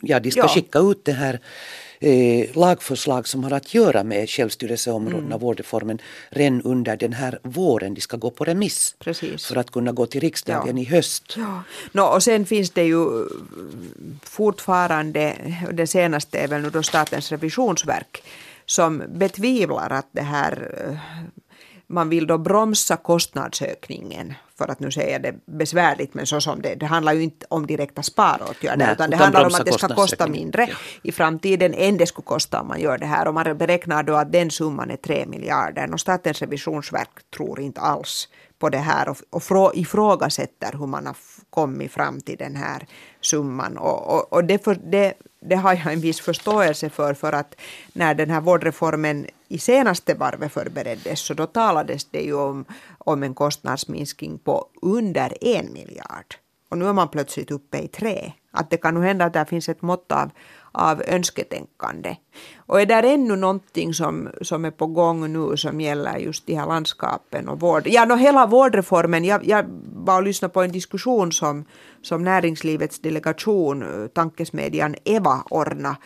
ja, 0.00 0.20
de 0.20 0.30
ska 0.30 0.40
ja. 0.40 0.48
skicka 0.48 0.78
ut 0.78 1.04
det 1.04 1.12
här 1.12 1.40
eh, 2.04 2.56
lagförslag 2.56 3.28
som 3.28 3.44
har 3.44 3.50
att 3.50 3.74
göra 3.74 4.04
med 4.04 4.30
självstyrelseområdena, 4.30 5.26
mm. 5.26 5.38
vårdreformen, 5.38 5.98
redan 6.30 6.62
under 6.62 6.96
den 6.96 7.12
här 7.12 7.38
våren. 7.42 7.94
De 7.94 8.00
ska 8.00 8.16
gå 8.16 8.30
på 8.30 8.44
remiss 8.44 8.94
Precis. 8.98 9.46
för 9.46 9.56
att 9.56 9.70
kunna 9.70 9.92
gå 9.92 10.06
till 10.06 10.20
riksdagen 10.20 10.76
ja. 10.76 10.82
i 10.82 10.86
höst. 10.86 11.34
Ja. 11.36 11.62
No, 11.92 12.00
och 12.00 12.22
sen 12.22 12.46
finns 12.46 12.70
det 12.70 12.84
ju 12.84 13.04
fortfarande, 14.22 15.34
det 15.72 15.86
senaste 15.86 16.38
är 16.38 16.48
väl 16.48 16.62
nu 16.62 16.70
då 16.70 16.82
Statens 16.82 17.32
revisionsverk 17.32 18.22
som 18.66 19.02
betvivlar 19.08 19.90
att 19.90 20.08
det 20.12 20.22
här 20.22 20.70
man 21.86 22.08
vill 22.08 22.26
då 22.26 22.38
bromsa 22.38 22.96
kostnadsökningen 22.96 24.34
för 24.58 24.70
att 24.70 24.80
nu 24.80 24.90
säga 24.90 25.18
det 25.18 25.34
besvärligt 25.46 26.14
men 26.14 26.26
så 26.26 26.40
som 26.40 26.62
det, 26.62 26.74
det 26.74 26.86
handlar 26.86 27.12
ju 27.12 27.22
inte 27.22 27.46
om 27.48 27.66
direkta 27.66 28.02
sparåtgärder 28.02 28.92
utan 28.92 29.10
det 29.10 29.16
handlar 29.16 29.46
om 29.46 29.54
att 29.54 29.64
det 29.64 29.72
ska 29.72 29.88
kosta 29.88 30.26
mindre 30.26 30.66
ja. 30.70 30.76
i 31.02 31.12
framtiden 31.12 31.74
än 31.74 31.96
det 31.96 32.06
skulle 32.06 32.24
kosta 32.24 32.60
om 32.60 32.68
man 32.68 32.80
gör 32.80 32.98
det 32.98 33.06
här 33.06 33.28
och 33.28 33.34
man 33.34 33.58
beräknar 33.58 34.02
då 34.02 34.14
att 34.14 34.32
den 34.32 34.50
summan 34.50 34.90
är 34.90 34.96
3 34.96 35.26
miljarder 35.26 35.92
och 35.92 36.00
Statens 36.00 36.40
revisionsverk 36.40 37.30
tror 37.36 37.60
inte 37.60 37.80
alls 37.80 38.28
på 38.58 38.68
det 38.68 38.78
här 38.78 39.08
och, 39.08 39.16
och 39.30 39.72
ifrågasätter 39.74 40.72
hur 40.78 40.86
man 40.86 41.06
har 41.06 41.16
kommit 41.54 41.92
fram 41.92 42.20
till 42.20 42.38
den 42.38 42.56
här 42.56 42.86
summan 43.20 43.78
och, 43.78 44.14
och, 44.14 44.32
och 44.32 44.44
det, 44.44 44.64
för, 44.64 44.74
det 44.74 45.14
det 45.48 45.56
har 45.56 45.72
jag 45.74 45.92
en 45.92 46.00
viss 46.00 46.20
förståelse 46.20 46.90
för, 46.90 47.14
för 47.14 47.32
att 47.32 47.54
när 47.92 48.14
den 48.14 48.30
här 48.30 48.40
vårdreformen 48.40 49.26
i 49.48 49.58
senaste 49.58 50.14
varvet 50.14 50.52
förbereddes 50.52 51.20
så 51.20 51.34
då 51.34 51.46
talades 51.46 52.04
det 52.04 52.20
ju 52.20 52.34
om, 52.34 52.64
om 52.98 53.22
en 53.22 53.34
kostnadsminskning 53.34 54.38
på 54.38 54.68
under 54.82 55.32
en 55.40 55.72
miljard. 55.72 56.34
Och 56.68 56.78
nu 56.78 56.86
är 56.86 56.92
man 56.92 57.08
plötsligt 57.08 57.50
uppe 57.50 57.78
i 57.78 57.88
tre. 57.88 58.32
Att 58.50 58.70
det 58.70 58.76
kan 58.76 58.94
nog 58.94 59.04
hända 59.04 59.24
att 59.24 59.32
det 59.32 59.44
finns 59.44 59.68
ett 59.68 59.82
mått 59.82 60.12
av, 60.12 60.30
av 60.74 61.02
önsketänkande. 61.06 62.16
Och 62.56 62.80
är 62.80 62.86
där 62.86 63.02
ännu 63.02 63.36
någonting 63.36 63.94
som, 63.94 64.28
som 64.42 64.64
är 64.64 64.70
på 64.70 64.86
gång 64.86 65.32
nu 65.32 65.56
som 65.56 65.80
gäller 65.80 66.18
just 66.18 66.46
de 66.46 66.54
här 66.54 66.66
landskapen 66.66 67.48
och 67.48 67.60
vård? 67.60 67.82
Ja, 67.86 68.04
no, 68.04 68.14
hela 68.14 68.46
vårdreformen. 68.46 69.24
Jag, 69.24 69.46
jag 69.46 69.64
var 69.94 70.16
och 70.16 70.22
lyssnade 70.22 70.54
på 70.54 70.62
en 70.62 70.72
diskussion 70.72 71.32
som, 71.32 71.64
som 72.02 72.24
näringslivets 72.24 72.98
delegation, 72.98 73.82
eh, 73.82 74.06
tankesmedjan 74.06 74.94
EVA, 75.04 75.42
ordnade 75.50 75.96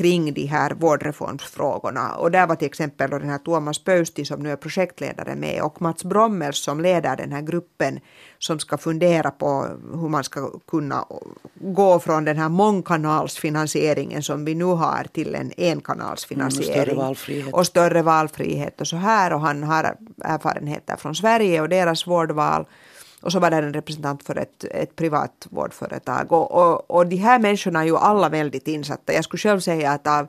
kring 0.00 0.34
de 0.34 0.46
här 0.46 0.70
vårdreformsfrågorna. 0.70 2.14
Och 2.14 2.30
där 2.30 2.46
var 2.46 2.56
till 2.56 2.66
exempel 2.66 3.10
den 3.10 3.28
här 3.28 3.38
Tuomas 3.38 3.84
Pöysti 3.84 4.24
som 4.24 4.42
nu 4.42 4.50
är 4.50 4.56
projektledare 4.56 5.34
med 5.34 5.62
och 5.62 5.82
Mats 5.82 6.04
Brommels 6.04 6.58
som 6.58 6.80
leder 6.80 7.16
den 7.16 7.32
här 7.32 7.42
gruppen 7.42 8.00
som 8.38 8.58
ska 8.58 8.78
fundera 8.78 9.30
på 9.30 9.66
hur 9.92 10.08
man 10.08 10.24
ska 10.24 10.50
kunna 10.70 11.04
gå 11.54 12.00
från 12.00 12.24
den 12.24 12.36
här 12.36 12.48
mångkanalsfinansieringen 12.48 14.22
som 14.22 14.44
vi 14.44 14.54
nu 14.54 14.64
har 14.64 15.06
till 15.12 15.34
en 15.34 15.52
enkanalsfinansiering. 15.56 16.72
Mm, 16.72 16.86
och, 16.86 16.86
större 16.86 17.06
valfrihet. 17.06 17.54
och 17.54 17.66
större 17.66 18.02
valfrihet 18.02 18.80
och 18.80 18.86
så 18.86 18.96
här 18.96 19.32
och 19.32 19.40
han 19.40 19.62
har 19.62 19.96
erfarenheter 20.24 20.96
från 20.96 21.14
Sverige 21.14 21.60
och 21.60 21.68
deras 21.68 22.06
vårdval 22.06 22.66
och 23.20 23.32
så 23.32 23.40
var 23.40 23.50
det 23.50 23.56
en 23.56 23.72
representant 23.72 24.22
för 24.22 24.38
ett, 24.38 24.64
ett 24.64 24.96
privat 24.96 25.46
vårdföretag. 25.50 26.32
Och, 26.32 26.52
och, 26.52 26.90
och 26.90 27.06
de 27.06 27.16
här 27.16 27.38
människorna 27.38 27.80
är 27.80 27.84
ju 27.84 27.96
alla 27.96 28.28
väldigt 28.28 28.68
insatta. 28.68 29.12
Jag 29.12 29.24
skulle 29.24 29.40
själv 29.40 29.60
säga 29.60 29.90
att 29.90 30.06
av, 30.06 30.28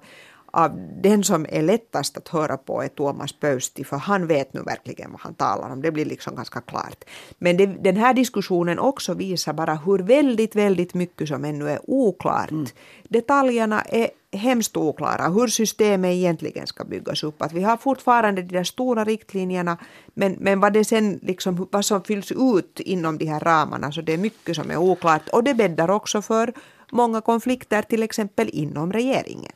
av 0.52 0.72
den 1.02 1.24
som 1.24 1.46
är 1.50 1.62
lättast 1.62 2.18
att 2.18 2.28
höra 2.28 2.58
på 2.58 2.82
är 2.82 2.88
Tuomas 2.88 3.34
Pöysti, 3.34 3.84
för 3.84 3.98
han 3.98 4.28
vet 4.28 4.54
nu 4.54 4.62
verkligen 4.62 5.12
vad 5.12 5.22
han 5.22 5.34
talar 5.34 5.70
om. 5.70 5.82
Det 5.82 5.92
blir 5.92 6.06
liksom 6.06 6.36
ganska 6.36 6.62
klart. 6.62 7.04
Men 7.38 7.58
det, 7.58 7.66
den 7.66 7.98
här 7.98 8.14
diskussionen 8.14 8.80
också 8.80 9.14
visar 9.14 9.54
bara 9.54 9.76
hur 9.76 10.00
väldigt, 10.00 10.56
väldigt 10.56 10.94
mycket 10.94 11.28
som 11.28 11.46
ännu 11.46 11.70
är 11.70 11.80
oklart. 11.88 12.52
Mm. 12.52 12.66
Detaljerna 13.10 13.82
är 13.82 14.10
hemskt 14.34 14.78
oklara, 14.78 15.28
hur 15.28 15.48
systemet 15.48 16.12
egentligen 16.12 16.68
ska 16.68 16.84
byggas 16.84 17.24
upp. 17.24 17.42
Att 17.42 17.54
vi 17.54 17.64
har 17.64 17.78
fortfarande 17.78 18.42
de 18.42 18.56
där 18.58 18.64
stora 18.64 19.04
riktlinjerna, 19.04 19.78
men, 20.14 20.38
men 20.40 20.60
vad, 20.60 20.74
det 20.74 20.86
sen 20.86 21.20
liksom, 21.24 21.68
vad 21.72 21.86
som 21.86 22.04
fylls 22.04 22.32
ut 22.32 22.80
inom 22.80 23.18
de 23.18 23.26
här 23.26 23.40
ramarna, 23.40 23.92
så 23.92 24.02
det 24.02 24.14
är 24.14 24.18
mycket 24.18 24.56
som 24.56 24.72
är 24.72 24.78
oklart. 24.78 25.30
Och 25.30 25.44
det 25.44 25.54
bäddar 25.54 25.90
också 25.90 26.22
för 26.22 26.54
många 26.92 27.22
konflikter, 27.22 27.82
till 27.82 28.04
exempel 28.04 28.50
inom 28.54 28.94
regeringen. 28.94 29.52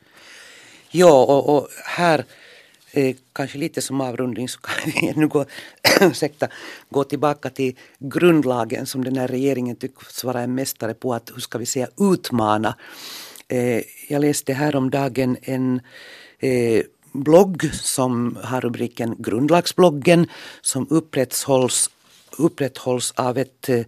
Ja, 0.96 1.24
och, 1.24 1.56
och 1.56 1.68
här 1.84 2.24
eh, 2.92 3.16
kanske 3.32 3.58
lite 3.58 3.82
som 3.82 4.00
avrundning 4.00 4.48
så 4.48 4.60
kan 4.60 4.92
vi 4.94 5.12
nu 5.16 5.28
gå, 5.28 5.44
ursäkta, 6.00 6.48
gå 6.88 7.04
tillbaka 7.04 7.50
till 7.50 7.76
grundlagen 7.98 8.86
som 8.86 9.04
den 9.04 9.16
här 9.16 9.28
regeringen 9.28 9.76
tycks 9.76 10.24
vara 10.24 10.40
en 10.40 10.54
mästare 10.54 10.94
på 10.94 11.14
att, 11.14 11.30
hur 11.34 11.40
ska 11.40 11.58
vi 11.58 11.66
säga, 11.66 11.88
utmana. 12.00 12.76
Eh, 13.48 13.82
jag 14.08 14.20
läste 14.20 14.52
häromdagen 14.52 15.36
en 15.42 15.80
eh, 16.38 16.82
blogg 17.12 17.70
som 17.72 18.38
har 18.42 18.60
rubriken 18.60 19.16
Grundlagsbloggen 19.18 20.26
som 20.60 20.86
upprätthålls, 20.90 21.90
upprätthålls 22.38 23.12
av 23.16 23.38
ett 23.38 23.68
eh, 23.68 23.84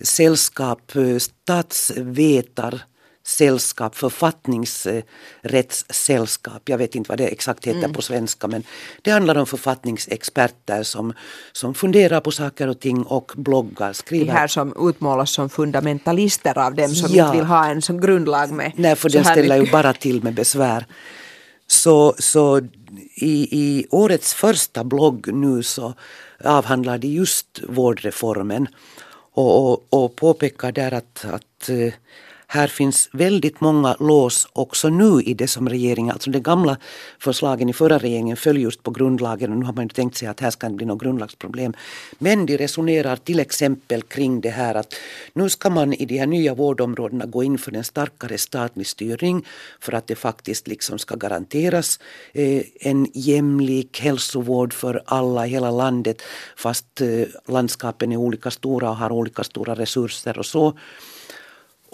sällskap 0.00 0.96
eh, 0.96 1.18
statsvetar 1.18 2.82
sällskap, 3.24 3.96
författningsrättssällskap. 3.96 6.68
Jag 6.68 6.78
vet 6.78 6.94
inte 6.94 7.08
vad 7.08 7.18
det 7.18 7.26
exakt 7.26 7.66
heter 7.66 7.78
mm. 7.78 7.92
på 7.92 8.02
svenska 8.02 8.48
men 8.48 8.62
det 9.02 9.10
handlar 9.10 9.38
om 9.38 9.46
författningsexperter 9.46 10.82
som, 10.82 11.12
som 11.52 11.74
funderar 11.74 12.20
på 12.20 12.30
saker 12.30 12.68
och 12.68 12.80
ting 12.80 13.02
och 13.02 13.32
bloggar. 13.36 13.92
Skriver. 13.92 14.26
De 14.26 14.32
här 14.32 14.46
som 14.46 14.88
utmålas 14.88 15.30
som 15.30 15.50
fundamentalister 15.50 16.58
av 16.58 16.74
dem 16.74 16.88
som 16.88 17.14
ja. 17.14 17.26
inte 17.26 17.36
vill 17.36 17.46
ha 17.46 17.66
en 17.66 17.82
sån 17.82 18.00
grundlag 18.00 18.52
med 18.52 18.72
Nej, 18.76 18.96
för 18.96 19.08
den 19.08 19.24
ställer 19.24 19.58
mycket. 19.58 19.68
ju 19.68 19.72
bara 19.72 19.92
till 19.92 20.22
med 20.22 20.34
besvär. 20.34 20.86
Så, 21.66 22.14
så 22.18 22.60
i, 23.14 23.48
i 23.50 23.86
årets 23.90 24.34
första 24.34 24.84
blogg 24.84 25.34
nu 25.34 25.62
så 25.62 25.94
avhandlar 26.44 26.98
de 26.98 27.08
just 27.08 27.60
vårdreformen 27.68 28.68
och, 29.34 29.72
och, 29.72 29.86
och 29.90 30.16
påpekar 30.16 30.72
där 30.72 30.94
att, 30.94 31.24
att 31.24 31.68
eh, 31.68 31.92
här 32.52 32.66
finns 32.66 33.08
väldigt 33.12 33.60
många 33.60 33.96
lås 34.00 34.48
också 34.52 34.88
nu 34.88 35.22
i 35.22 35.34
det 35.34 35.48
som 35.48 35.68
regeringen, 35.68 36.12
alltså 36.12 36.30
de 36.30 36.40
gamla 36.40 36.76
förslagen 37.18 37.68
i 37.68 37.72
förra 37.72 37.98
regeringen 37.98 38.36
föll 38.36 38.58
just 38.58 38.82
på 38.82 38.90
grundlagen 38.90 39.52
och 39.52 39.58
nu 39.58 39.66
har 39.66 39.72
man 39.72 39.84
ju 39.84 39.88
tänkt 39.88 40.16
sig 40.16 40.28
att 40.28 40.40
här 40.40 40.50
ska 40.50 40.68
det 40.68 40.74
bli 40.74 40.86
något 40.86 41.02
grundlagsproblem. 41.02 41.72
Men 42.18 42.46
de 42.46 42.56
resonerar 42.58 43.16
till 43.16 43.40
exempel 43.40 44.02
kring 44.02 44.40
det 44.40 44.50
här 44.50 44.74
att 44.74 44.94
nu 45.32 45.48
ska 45.48 45.70
man 45.70 45.92
i 45.92 46.04
de 46.04 46.18
här 46.18 46.26
nya 46.26 46.54
vårdområdena 46.54 47.26
gå 47.26 47.42
in 47.42 47.58
för 47.58 47.76
en 47.76 47.84
starkare 47.84 48.38
statlig 48.38 48.86
styrning 48.86 49.46
för 49.80 49.92
att 49.92 50.06
det 50.06 50.16
faktiskt 50.16 50.68
liksom 50.68 50.98
ska 50.98 51.16
garanteras 51.16 52.00
eh, 52.32 52.62
en 52.80 53.08
jämlik 53.14 54.00
hälsovård 54.00 54.72
för 54.72 55.02
alla 55.04 55.46
i 55.46 55.50
hela 55.50 55.70
landet 55.70 56.22
fast 56.56 57.00
eh, 57.00 57.26
landskapen 57.48 58.12
är 58.12 58.16
olika 58.16 58.50
stora 58.50 58.90
och 58.90 58.96
har 58.96 59.12
olika 59.12 59.44
stora 59.44 59.74
resurser 59.74 60.38
och 60.38 60.46
så. 60.46 60.74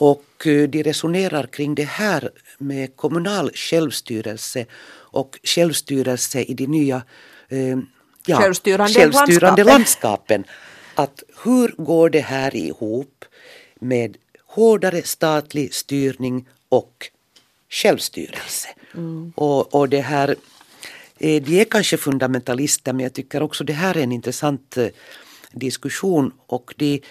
Och 0.01 0.47
eh, 0.47 0.69
de 0.69 0.83
resonerar 0.83 1.47
kring 1.47 1.75
det 1.75 1.85
här 1.85 2.31
med 2.59 2.97
kommunal 2.97 3.51
självstyrelse 3.55 4.67
och 5.11 5.39
självstyrelse 5.43 6.41
i 6.43 6.55
de 6.55 6.67
nya 6.67 7.03
eh, 7.49 7.79
ja, 8.27 8.37
självstyrande, 8.37 8.95
självstyrande 8.95 9.65
landskapen. 9.65 9.67
landskapen. 9.67 10.45
Att 10.95 11.23
hur 11.45 11.75
går 11.79 12.11
det 12.11 12.21
här 12.21 12.57
ihop 12.57 13.25
med 13.81 14.17
hårdare 14.47 15.03
statlig 15.03 15.75
styrning 15.75 16.49
och 16.69 17.11
självstyrelse? 17.71 18.69
Mm. 18.95 19.33
Och, 19.37 19.75
och 19.75 19.89
det 19.89 20.01
här, 20.01 20.29
eh, 21.19 21.43
de 21.43 21.61
är 21.61 21.65
kanske 21.65 21.97
fundamentalister 21.97 22.93
men 22.93 23.03
jag 23.03 23.13
tycker 23.13 23.43
också 23.43 23.65
det 23.65 23.73
här 23.73 23.97
är 23.97 24.03
en 24.03 24.13
intressant 24.13 24.77
eh, 24.77 24.89
diskussion 25.53 26.33
och 26.47 26.75
de, 26.77 27.03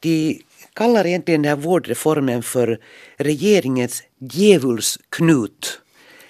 de 0.00 0.42
kallar 0.74 1.06
egentligen 1.06 1.42
den 1.42 1.48
här 1.48 1.56
vårdreformen 1.56 2.42
för 2.42 2.80
regeringens 3.16 4.02
djävulsknut. 4.18 5.80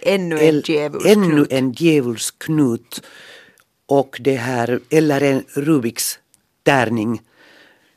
Ännu 0.00 0.38
en 0.38 0.62
djävulsknut. 0.64 1.16
Ännu 1.16 1.46
en 1.50 1.72
djävulsknut. 1.72 3.02
Och 3.87 4.16
det 4.20 4.37
här, 4.37 4.80
eller 4.90 5.20
en 5.20 5.44
Rubiks 5.54 6.18
tärning 6.62 7.20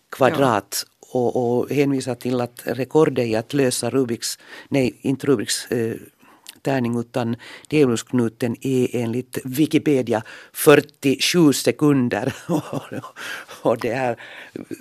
kvadrat. 0.10 0.86
Ja. 0.86 0.93
Och, 1.10 1.60
och 1.60 1.69
hänvisar 1.69 2.15
till 2.15 2.41
att 2.41 2.62
rekordet 2.65 3.27
i 3.27 3.36
att 3.36 3.53
lösa 3.53 3.89
Rubiks, 3.89 4.39
nej 4.69 4.99
inte 5.01 5.27
Rubiks 5.27 5.71
eh, 5.71 5.95
tärning 6.62 6.99
utan 6.99 7.36
djävulsknuten 7.69 8.55
är 8.62 8.88
enligt 8.93 9.38
Wikipedia 9.43 10.23
47 10.53 11.53
sekunder. 11.53 12.33
och 13.67 13.77
det 13.77 13.93
här 13.93 14.15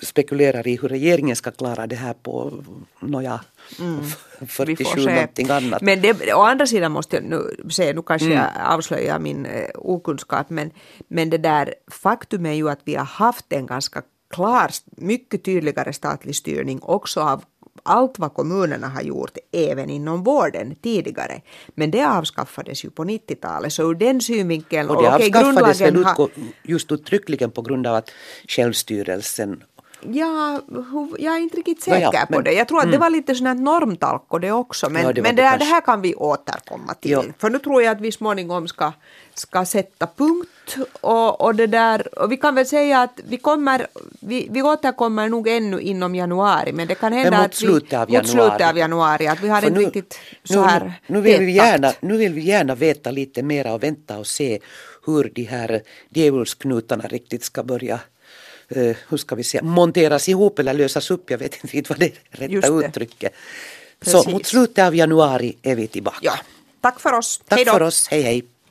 spekulerar 0.02 0.68
i 0.68 0.76
hur 0.76 0.88
regeringen 0.88 1.36
ska 1.36 1.50
klara 1.50 1.86
det 1.86 1.96
här 1.96 2.14
på 2.14 2.64
nåja, 3.00 3.40
mm. 3.78 4.00
47 4.46 5.00
någonting 5.00 5.50
annat. 5.50 5.82
Men 5.82 6.00
det, 6.00 6.34
å 6.34 6.42
andra 6.42 6.66
sidan 6.66 6.92
måste 6.92 7.16
jag 7.16 7.24
nu 7.24 7.70
säga, 7.70 7.92
nu 7.92 8.02
kanske 8.02 8.26
mm. 8.26 8.38
jag 8.38 8.50
avslöjar 8.64 9.18
min 9.18 9.46
eh, 9.46 9.68
okunskap, 9.74 10.50
men, 10.50 10.70
men 11.08 11.30
det 11.30 11.38
där 11.38 11.74
faktum 11.90 12.46
är 12.46 12.52
ju 12.52 12.70
att 12.70 12.80
vi 12.84 12.94
har 12.94 13.04
haft 13.04 13.52
en 13.52 13.66
ganska 13.66 14.02
klar, 14.30 14.70
mycket 14.96 15.44
tydligare 15.44 15.92
statlig 15.92 16.36
styrning 16.36 16.78
också 16.82 17.20
av 17.20 17.44
allt 17.86 18.18
vad 18.18 18.34
kommunerna 18.34 18.88
har 18.88 19.02
gjort, 19.02 19.38
även 19.52 19.90
inom 19.90 20.24
vården 20.24 20.74
tidigare. 20.82 21.40
Men 21.74 21.90
det 21.90 22.04
avskaffades 22.04 22.84
ju 22.84 22.90
på 22.90 23.04
90-talet, 23.04 23.72
så 23.72 23.90
ur 23.90 23.94
den 23.94 24.20
synvinkeln... 24.20 24.90
Och 24.90 25.02
det 25.02 25.08
och 25.08 25.14
avskaffades 25.14 25.80
väl 25.80 26.04
har... 26.04 26.30
just 26.62 26.92
uttryckligen 26.92 27.50
på 27.50 27.62
grund 27.62 27.86
av 27.86 27.94
att 27.94 28.10
självstyrelsen 28.48 29.62
Ja, 30.12 30.60
jag 31.18 31.34
är 31.34 31.38
inte 31.38 31.56
riktigt 31.56 31.82
säker 31.82 32.00
ja, 32.00 32.10
ja, 32.12 32.26
men, 32.28 32.36
på 32.36 32.42
det. 32.42 32.52
Jag 32.52 32.68
tror 32.68 32.78
att 32.78 32.84
mm. 32.84 32.92
det 32.92 32.98
var 32.98 33.10
lite 33.10 33.34
sån 33.34 33.46
här 33.46 33.54
normtalko 33.54 34.38
det 34.38 34.52
också. 34.52 34.90
Men, 34.90 35.02
ja, 35.02 35.12
det, 35.12 35.22
men 35.22 35.36
det, 35.36 35.42
det, 35.42 35.56
det, 35.58 35.64
här 35.64 35.80
kan 35.80 36.00
vi 36.00 36.14
återkomma 36.14 36.94
till. 36.94 37.10
Ja. 37.10 37.24
För 37.38 37.50
nu 37.50 37.58
tror 37.58 37.82
jag 37.82 37.92
att 37.92 38.00
vi 38.00 38.12
småningom 38.12 38.68
ska, 38.68 38.92
ska 39.34 39.64
sätta 39.64 40.06
punkt. 40.16 40.76
Och, 41.00 41.40
och, 41.40 41.54
det 41.54 41.66
där, 41.66 42.18
och 42.22 42.32
vi 42.32 42.36
kan 42.36 42.54
väl 42.54 42.66
säga 42.66 43.02
att 43.02 43.20
vi, 43.28 43.36
kommer, 43.36 43.86
vi, 44.20 44.48
vi 44.50 44.62
återkommer 44.62 45.28
nog 45.28 45.48
ännu 45.48 45.80
inom 45.80 46.14
januari. 46.14 46.72
Men 46.72 46.88
det 46.88 46.94
kan 46.94 47.12
hända 47.12 47.38
att 47.38 47.62
vi, 47.62 47.68
mot 47.68 48.28
slutet 48.28 48.68
av 48.68 48.78
januari. 48.78 49.26
Att 49.26 49.42
vi 49.42 49.48
har 49.48 49.66
inte 49.66 49.80
riktigt 49.80 50.18
så 50.44 50.62
här 50.62 50.80
nu, 50.84 50.92
nu, 51.06 51.20
vill 51.20 51.40
vi 51.40 51.52
gärna, 51.52 51.92
nu 52.00 52.16
vill 52.16 52.32
vi 52.32 52.40
gärna 52.40 52.74
veta 52.74 53.10
lite 53.10 53.42
mera 53.42 53.74
och 53.74 53.82
vänta 53.82 54.18
och 54.18 54.26
se 54.26 54.58
hur 55.06 55.32
de 55.34 55.44
här 55.44 55.82
djävulsknutarna 56.08 57.04
riktigt 57.08 57.44
ska 57.44 57.62
börja 57.62 58.00
uh, 58.76 58.96
hur 59.08 59.16
ska 59.16 59.34
vi 59.34 59.44
säga, 59.44 59.62
monteras 59.62 60.28
ihop 60.28 60.58
eller 60.58 60.74
lösas 60.74 61.10
upp. 61.10 61.30
Jag 61.30 61.38
vet 61.38 61.74
inte 61.74 61.88
vad 61.88 61.98
det 61.98 62.06
är 62.06 62.48
rätta 62.48 62.70
det. 62.70 62.86
uttrycket. 62.86 63.32
Precis. 64.00 64.22
Så 64.22 64.30
mot 64.30 64.46
slutet 64.46 64.86
av 64.86 64.94
januari 64.94 65.56
är 65.62 65.76
vi 65.76 65.86
tillbaka. 65.86 66.18
Ja. 66.22 66.32
Tack 66.80 67.00
för 67.00 67.12
oss. 67.12 67.40
Tack 67.48 67.58
Hejdå. 67.58 67.72
för 67.72 67.82
oss. 67.82 68.08
Hej 68.10 68.22
hej. 68.22 68.44